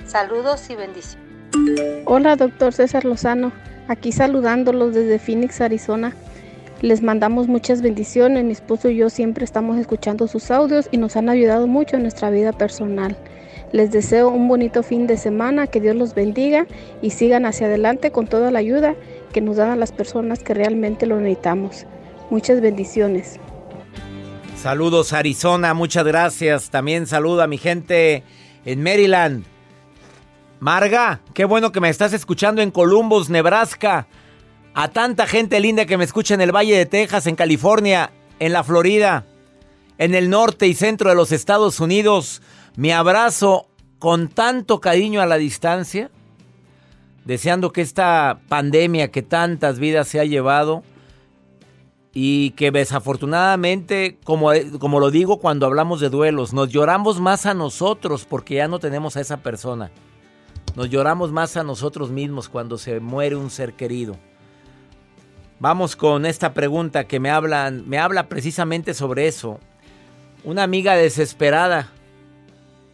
Saludos 0.04 0.68
y 0.68 0.76
bendiciones. 0.76 1.26
Hola, 2.04 2.36
doctor 2.36 2.74
César 2.74 3.06
Lozano. 3.06 3.50
Aquí 3.88 4.12
saludándolos 4.12 4.92
desde 4.92 5.18
Phoenix, 5.18 5.62
Arizona. 5.62 6.12
Les 6.80 7.02
mandamos 7.02 7.48
muchas 7.48 7.82
bendiciones. 7.82 8.44
Mi 8.44 8.52
esposo 8.52 8.88
y 8.88 8.96
yo 8.96 9.10
siempre 9.10 9.44
estamos 9.44 9.78
escuchando 9.78 10.28
sus 10.28 10.50
audios 10.52 10.88
y 10.92 10.96
nos 10.96 11.16
han 11.16 11.28
ayudado 11.28 11.66
mucho 11.66 11.96
en 11.96 12.02
nuestra 12.02 12.30
vida 12.30 12.52
personal. 12.52 13.16
Les 13.72 13.90
deseo 13.90 14.28
un 14.28 14.46
bonito 14.46 14.82
fin 14.84 15.06
de 15.08 15.16
semana, 15.16 15.66
que 15.66 15.80
Dios 15.80 15.96
los 15.96 16.14
bendiga 16.14 16.66
y 17.02 17.10
sigan 17.10 17.46
hacia 17.46 17.66
adelante 17.66 18.12
con 18.12 18.28
toda 18.28 18.50
la 18.52 18.60
ayuda 18.60 18.94
que 19.32 19.40
nos 19.40 19.56
dan 19.56 19.70
a 19.70 19.76
las 19.76 19.90
personas 19.90 20.42
que 20.42 20.54
realmente 20.54 21.04
lo 21.04 21.18
necesitamos. 21.20 21.84
Muchas 22.30 22.60
bendiciones. 22.60 23.40
Saludos 24.56 25.12
Arizona, 25.12 25.74
muchas 25.74 26.04
gracias. 26.04 26.70
También 26.70 27.06
saludo 27.06 27.42
a 27.42 27.46
mi 27.46 27.58
gente 27.58 28.22
en 28.64 28.82
Maryland. 28.82 29.44
Marga, 30.60 31.20
qué 31.34 31.44
bueno 31.44 31.72
que 31.72 31.80
me 31.80 31.88
estás 31.88 32.12
escuchando 32.12 32.62
en 32.62 32.70
Columbus, 32.70 33.30
Nebraska. 33.30 34.06
A 34.80 34.86
tanta 34.86 35.26
gente 35.26 35.58
linda 35.58 35.86
que 35.86 35.98
me 35.98 36.04
escucha 36.04 36.34
en 36.34 36.40
el 36.40 36.54
Valle 36.54 36.78
de 36.78 36.86
Texas, 36.86 37.26
en 37.26 37.34
California, 37.34 38.12
en 38.38 38.52
la 38.52 38.62
Florida, 38.62 39.26
en 39.98 40.14
el 40.14 40.30
norte 40.30 40.68
y 40.68 40.74
centro 40.74 41.10
de 41.10 41.16
los 41.16 41.32
Estados 41.32 41.80
Unidos. 41.80 42.42
Mi 42.76 42.92
abrazo 42.92 43.66
con 43.98 44.28
tanto 44.28 44.80
cariño 44.80 45.20
a 45.20 45.26
la 45.26 45.36
distancia, 45.36 46.12
deseando 47.24 47.72
que 47.72 47.80
esta 47.80 48.38
pandemia 48.48 49.10
que 49.10 49.22
tantas 49.22 49.80
vidas 49.80 50.06
se 50.06 50.20
ha 50.20 50.24
llevado 50.24 50.84
y 52.14 52.50
que 52.50 52.70
desafortunadamente, 52.70 54.16
como, 54.22 54.52
como 54.78 55.00
lo 55.00 55.10
digo 55.10 55.40
cuando 55.40 55.66
hablamos 55.66 55.98
de 55.98 56.08
duelos, 56.08 56.52
nos 56.52 56.68
lloramos 56.68 57.18
más 57.18 57.46
a 57.46 57.54
nosotros 57.54 58.26
porque 58.30 58.54
ya 58.54 58.68
no 58.68 58.78
tenemos 58.78 59.16
a 59.16 59.22
esa 59.22 59.38
persona. 59.38 59.90
Nos 60.76 60.88
lloramos 60.88 61.32
más 61.32 61.56
a 61.56 61.64
nosotros 61.64 62.12
mismos 62.12 62.48
cuando 62.48 62.78
se 62.78 63.00
muere 63.00 63.34
un 63.34 63.50
ser 63.50 63.72
querido. 63.72 64.16
Vamos 65.60 65.96
con 65.96 66.24
esta 66.24 66.54
pregunta 66.54 67.04
que 67.08 67.18
me 67.18 67.30
hablan, 67.30 67.88
me 67.88 67.98
habla 67.98 68.28
precisamente 68.28 68.94
sobre 68.94 69.26
eso. 69.26 69.58
Una 70.44 70.62
amiga 70.62 70.94
desesperada 70.94 71.88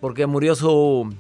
porque 0.01 0.27
murió 0.27 0.55
su 0.55 1.15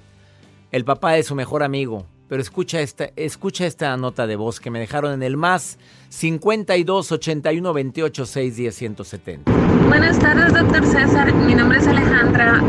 el 0.73 0.85
papá 0.87 1.13
de 1.13 1.23
su 1.23 1.35
mejor 1.35 1.63
amigo. 1.63 2.07
Pero 2.29 2.41
escucha 2.41 2.81
esta, 2.81 3.11
escucha 3.17 3.67
esta 3.67 3.95
nota 3.99 4.27
de 4.27 4.37
voz 4.37 4.59
que 4.59 4.71
me 4.71 4.81
dejaron 4.81 5.13
en 5.13 5.23
el 5.23 5.37
más 5.37 5.79
52 6.09 7.13
81 7.13 7.73
28 7.75 8.27
6 8.27 8.57
10 8.57 8.75
170. 8.75 9.53
Buenas 9.89 10.19
tardes, 10.19 10.55
doctor 10.55 10.87
César. 10.87 11.31
Mi 11.35 11.55
nombre 11.55 11.77
es 11.79 11.87
Alejandra. 11.87 12.63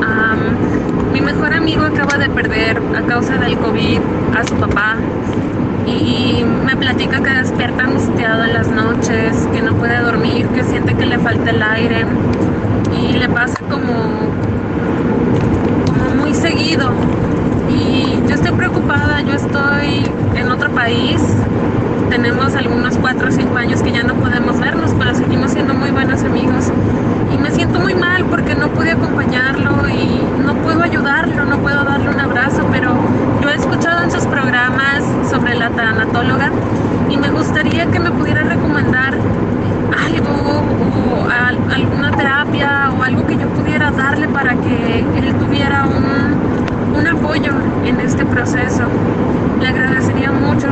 Mi 1.14 1.22
mejor 1.22 1.54
amigo 1.54 1.84
acaba 1.84 2.18
de 2.18 2.30
perder 2.30 2.78
a 2.78 3.06
causa 3.08 3.38
del 3.38 3.58
COVID 3.58 4.00
a 4.36 4.46
su 4.46 4.56
papá 4.56 4.98
y 5.88 6.44
me 6.66 6.76
platica 6.76 7.22
que 7.22 7.30
despierta 7.30 7.84
angustiado 7.84 8.44
en 8.44 8.54
las 8.54 8.68
noches, 8.70 9.48
que 9.54 9.62
no 9.62 9.74
puede 9.76 10.00
dormir, 10.00 10.48
que 10.50 10.64
siente 10.64 10.96
que 10.96 11.06
le 11.06 11.20
falta 11.20 11.50
el 11.50 11.62
aire 11.62 12.06
y 13.00 13.14
le 13.14 13.30
pasa 13.30 13.58
como, 13.70 13.94
como 15.88 16.22
muy 16.22 16.34
seguido. 16.34 16.92
Y 17.70 18.20
yo 18.28 18.36
estoy 18.36 18.52
preocupada, 18.52 19.22
yo 19.22 19.34
estoy 19.34 20.10
en 20.36 20.52
otro 20.52 20.70
país, 20.72 21.22
tenemos 22.10 22.56
algunos 22.56 22.98
4 22.98 23.28
o 23.28 23.32
5 23.32 23.58
años 23.58 23.82
que 23.82 23.92
ya 23.92 24.04
no 24.04 24.16
podemos 24.16 24.60
vernos, 24.60 24.94
pero 24.98 25.14
seguimos 25.14 25.52
siendo 25.52 25.74
muy 25.74 25.92
buenos 25.92 26.24
amigos. 26.24 26.72
Y 27.34 27.38
me 27.38 27.52
siento 27.52 27.80
muy 27.80 27.94
mal 27.96 28.26
porque 28.26 28.56
no 28.56 28.70
pude 28.70 28.92
acompañarlo 28.92 29.90
y 29.90 30.22
no 30.46 30.54
puedo 30.56 30.82
ayudarlo, 30.84 31.46
no 31.46 31.58
puedo 31.60 31.84
darle 31.84 32.10
un 32.10 32.20
abrazo, 32.20 32.66
pero 32.72 32.96
he 33.50 33.56
escuchado 33.56 34.04
en 34.04 34.12
sus 34.12 34.26
programas 34.26 35.04
sobre 35.30 35.56
la 35.56 35.70
tanatóloga 35.70 36.52
y 37.10 37.18
me 37.18 37.30
gustaría 37.30 37.86
que 37.88 38.00
me 38.00 38.12
pudiera 38.12 38.44
recomendar 38.44 39.14
algo 39.14 40.64
o 41.14 41.30
al- 41.30 41.72
alguna 41.74 42.12
terapia 42.16 42.92
o 42.98 43.04
algo 43.04 43.26
que 43.26 43.38
yo 43.38 43.48
pudiera 43.50 43.92
darle 43.92 44.28
para 44.30 44.56
que 44.56 45.00
él 45.00 45.36
tuviera 45.40 45.86
un, 45.86 46.96
un 46.98 47.08
apoyo 47.08 47.52
en 47.86 48.00
este 48.00 48.26
proceso. 48.26 48.84
Le 49.62 49.68
agradecería 49.68 50.32
mucho. 50.32 50.68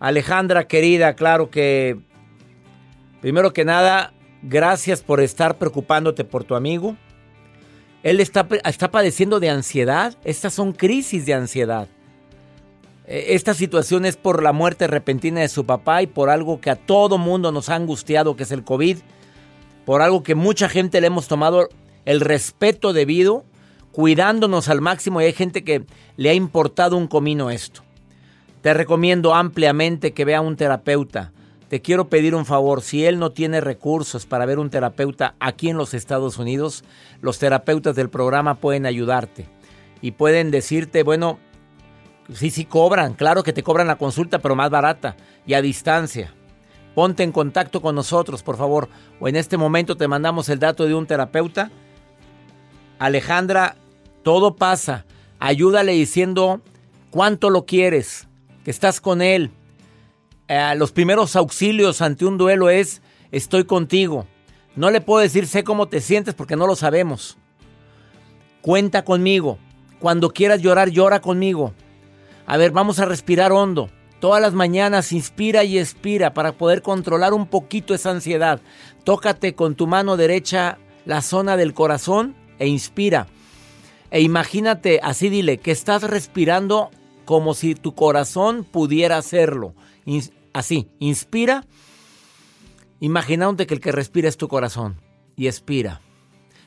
Alejandra, 0.00 0.64
querida, 0.64 1.14
claro 1.14 1.50
que 1.50 1.98
primero 3.20 3.52
que 3.52 3.64
nada, 3.64 4.12
gracias 4.42 5.02
por 5.02 5.20
estar 5.20 5.56
preocupándote 5.56 6.24
por 6.24 6.44
tu 6.44 6.54
amigo. 6.54 6.96
Él 8.08 8.20
está, 8.20 8.48
está 8.64 8.90
padeciendo 8.90 9.38
de 9.40 9.50
ansiedad. 9.50 10.16
Estas 10.24 10.54
son 10.54 10.72
crisis 10.72 11.26
de 11.26 11.34
ansiedad. 11.34 11.88
Eh, 13.06 13.26
Esta 13.34 13.54
situación 13.54 14.06
es 14.06 14.16
por 14.16 14.42
la 14.42 14.52
muerte 14.52 14.86
repentina 14.86 15.40
de 15.40 15.48
su 15.48 15.64
papá 15.64 16.02
y 16.02 16.06
por 16.06 16.30
algo 16.30 16.60
que 16.60 16.70
a 16.70 16.76
todo 16.76 17.18
mundo 17.18 17.52
nos 17.52 17.68
ha 17.68 17.74
angustiado, 17.74 18.34
que 18.36 18.44
es 18.44 18.52
el 18.52 18.64
COVID. 18.64 18.98
por 19.84 20.02
algo 20.02 20.22
que 20.22 20.34
mucha 20.34 20.68
gente 20.68 21.00
le 21.00 21.06
hemos 21.06 21.28
tomado 21.28 21.70
el 22.04 22.20
respeto 22.20 22.92
debido, 22.92 23.44
cuidándonos 23.90 24.68
al 24.68 24.82
máximo 24.82 25.22
y 25.22 25.24
hay 25.24 25.32
gente 25.32 25.64
que 25.64 25.86
le 26.18 26.28
ha 26.28 26.34
importado 26.34 26.94
un 26.98 27.06
comino 27.08 27.48
esto. 27.50 27.80
Te 28.60 28.74
recomiendo 28.74 29.34
ampliamente 29.34 30.12
que 30.12 30.26
vea 30.26 30.42
un 30.42 30.56
terapeuta. 30.56 31.32
Te 31.68 31.82
quiero 31.82 32.08
pedir 32.08 32.34
un 32.34 32.46
favor, 32.46 32.80
si 32.80 33.04
él 33.04 33.18
no 33.18 33.32
tiene 33.32 33.60
recursos 33.60 34.24
para 34.24 34.46
ver 34.46 34.58
un 34.58 34.70
terapeuta 34.70 35.34
aquí 35.38 35.68
en 35.68 35.76
los 35.76 35.92
Estados 35.92 36.38
Unidos, 36.38 36.82
los 37.20 37.38
terapeutas 37.38 37.94
del 37.94 38.08
programa 38.08 38.54
pueden 38.54 38.86
ayudarte 38.86 39.46
y 40.00 40.12
pueden 40.12 40.50
decirte, 40.50 41.02
bueno, 41.02 41.38
sí, 42.32 42.50
sí 42.50 42.64
cobran, 42.64 43.12
claro 43.12 43.42
que 43.42 43.52
te 43.52 43.62
cobran 43.62 43.86
la 43.86 43.96
consulta, 43.96 44.38
pero 44.38 44.56
más 44.56 44.70
barata 44.70 45.16
y 45.46 45.52
a 45.52 45.60
distancia. 45.60 46.32
Ponte 46.94 47.22
en 47.22 47.32
contacto 47.32 47.82
con 47.82 47.94
nosotros, 47.94 48.42
por 48.42 48.56
favor, 48.56 48.88
o 49.20 49.28
en 49.28 49.36
este 49.36 49.58
momento 49.58 49.94
te 49.96 50.08
mandamos 50.08 50.48
el 50.48 50.58
dato 50.58 50.86
de 50.86 50.94
un 50.94 51.06
terapeuta. 51.06 51.70
Alejandra, 52.98 53.76
todo 54.22 54.56
pasa. 54.56 55.04
Ayúdale 55.38 55.92
diciendo 55.92 56.62
cuánto 57.10 57.50
lo 57.50 57.66
quieres, 57.66 58.26
que 58.64 58.70
estás 58.70 59.02
con 59.02 59.20
él. 59.20 59.52
Eh, 60.48 60.74
los 60.76 60.92
primeros 60.92 61.36
auxilios 61.36 62.00
ante 62.00 62.24
un 62.24 62.38
duelo 62.38 62.70
es 62.70 63.02
estoy 63.30 63.64
contigo. 63.64 64.26
No 64.76 64.90
le 64.90 65.00
puedo 65.00 65.20
decir 65.20 65.46
sé 65.46 65.62
cómo 65.62 65.88
te 65.88 66.00
sientes 66.00 66.34
porque 66.34 66.56
no 66.56 66.66
lo 66.66 66.74
sabemos. 66.74 67.36
Cuenta 68.62 69.04
conmigo. 69.04 69.58
Cuando 70.00 70.30
quieras 70.30 70.62
llorar, 70.62 70.90
llora 70.90 71.20
conmigo. 71.20 71.74
A 72.46 72.56
ver, 72.56 72.70
vamos 72.70 72.98
a 72.98 73.04
respirar 73.04 73.52
hondo. 73.52 73.90
Todas 74.20 74.40
las 74.40 74.54
mañanas 74.54 75.12
inspira 75.12 75.64
y 75.64 75.78
expira 75.78 76.32
para 76.32 76.52
poder 76.52 76.82
controlar 76.82 77.34
un 77.34 77.46
poquito 77.46 77.94
esa 77.94 78.10
ansiedad. 78.10 78.60
Tócate 79.04 79.54
con 79.54 79.74
tu 79.74 79.86
mano 79.86 80.16
derecha 80.16 80.78
la 81.04 81.22
zona 81.22 81.56
del 81.56 81.74
corazón 81.74 82.34
e 82.58 82.66
inspira. 82.68 83.26
E 84.10 84.22
imagínate, 84.22 85.00
así 85.02 85.28
dile, 85.28 85.58
que 85.58 85.70
estás 85.70 86.02
respirando 86.02 86.90
como 87.24 87.54
si 87.54 87.74
tu 87.74 87.94
corazón 87.94 88.64
pudiera 88.64 89.18
hacerlo. 89.18 89.74
Así, 90.58 90.90
inspira, 90.98 91.64
imaginándote 93.00 93.66
que 93.66 93.74
el 93.74 93.80
que 93.80 93.92
respira 93.92 94.28
es 94.28 94.36
tu 94.36 94.48
corazón. 94.48 95.00
Y 95.36 95.46
expira, 95.46 96.00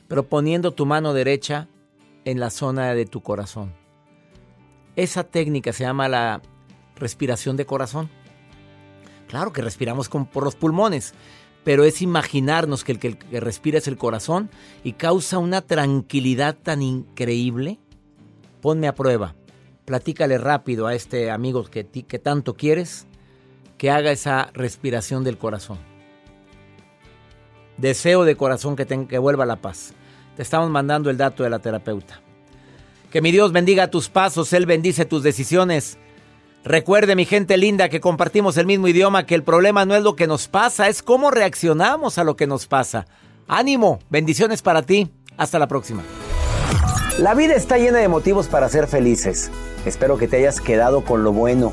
pero 0.08 0.28
poniendo 0.28 0.72
tu 0.72 0.86
mano 0.86 1.12
derecha 1.12 1.68
en 2.24 2.40
la 2.40 2.50
zona 2.50 2.94
de 2.94 3.04
tu 3.04 3.22
corazón. 3.22 3.74
Esa 4.96 5.24
técnica 5.24 5.72
se 5.72 5.84
llama 5.84 6.08
la 6.08 6.40
respiración 6.96 7.56
de 7.56 7.66
corazón. 7.66 8.08
Claro 9.28 9.52
que 9.52 9.62
respiramos 9.62 10.08
por 10.08 10.44
los 10.44 10.56
pulmones, 10.56 11.14
pero 11.64 11.84
es 11.84 12.02
imaginarnos 12.02 12.84
que 12.84 12.92
el, 12.92 12.98
que 12.98 13.40
respira 13.40 13.78
es 13.78 13.88
el 13.88 13.96
corazón 13.96 14.50
y 14.84 14.94
causa 14.94 15.38
una 15.38 15.62
tranquilidad 15.62 16.56
tan 16.56 16.82
increíble. 16.82 17.78
Ponme 18.60 18.88
a 18.88 18.94
prueba. 18.94 19.34
Platícale 19.84 20.38
rápido 20.38 20.86
a 20.86 20.94
este 20.94 21.30
amigo 21.30 21.64
que, 21.64 21.86
que 21.86 22.18
tanto 22.18 22.54
quieres 22.54 23.06
que 23.82 23.90
haga 23.90 24.12
esa 24.12 24.48
respiración 24.54 25.24
del 25.24 25.38
corazón. 25.38 25.76
Deseo 27.78 28.22
de 28.22 28.36
corazón 28.36 28.76
que, 28.76 28.86
que 28.86 29.18
vuelva 29.18 29.44
la 29.44 29.56
paz. 29.56 29.92
Te 30.36 30.42
estamos 30.42 30.70
mandando 30.70 31.10
el 31.10 31.16
dato 31.16 31.42
de 31.42 31.50
la 31.50 31.58
terapeuta. 31.58 32.20
Que 33.10 33.20
mi 33.20 33.32
Dios 33.32 33.50
bendiga 33.50 33.90
tus 33.90 34.08
pasos, 34.08 34.52
Él 34.52 34.66
bendice 34.66 35.04
tus 35.04 35.24
decisiones. 35.24 35.98
Recuerde, 36.62 37.16
mi 37.16 37.24
gente 37.24 37.56
linda, 37.56 37.88
que 37.88 38.00
compartimos 38.00 38.56
el 38.56 38.66
mismo 38.66 38.86
idioma, 38.86 39.26
que 39.26 39.34
el 39.34 39.42
problema 39.42 39.84
no 39.84 39.96
es 39.96 40.04
lo 40.04 40.14
que 40.14 40.28
nos 40.28 40.46
pasa, 40.46 40.86
es 40.86 41.02
cómo 41.02 41.32
reaccionamos 41.32 42.18
a 42.18 42.22
lo 42.22 42.36
que 42.36 42.46
nos 42.46 42.68
pasa. 42.68 43.08
Ánimo, 43.48 43.98
bendiciones 44.10 44.62
para 44.62 44.82
ti. 44.82 45.10
Hasta 45.36 45.58
la 45.58 45.66
próxima. 45.66 46.04
La 47.18 47.34
vida 47.34 47.54
está 47.54 47.78
llena 47.78 47.98
de 47.98 48.06
motivos 48.06 48.46
para 48.46 48.68
ser 48.68 48.86
felices. 48.86 49.50
Espero 49.84 50.18
que 50.18 50.28
te 50.28 50.36
hayas 50.36 50.60
quedado 50.60 51.04
con 51.04 51.24
lo 51.24 51.32
bueno 51.32 51.72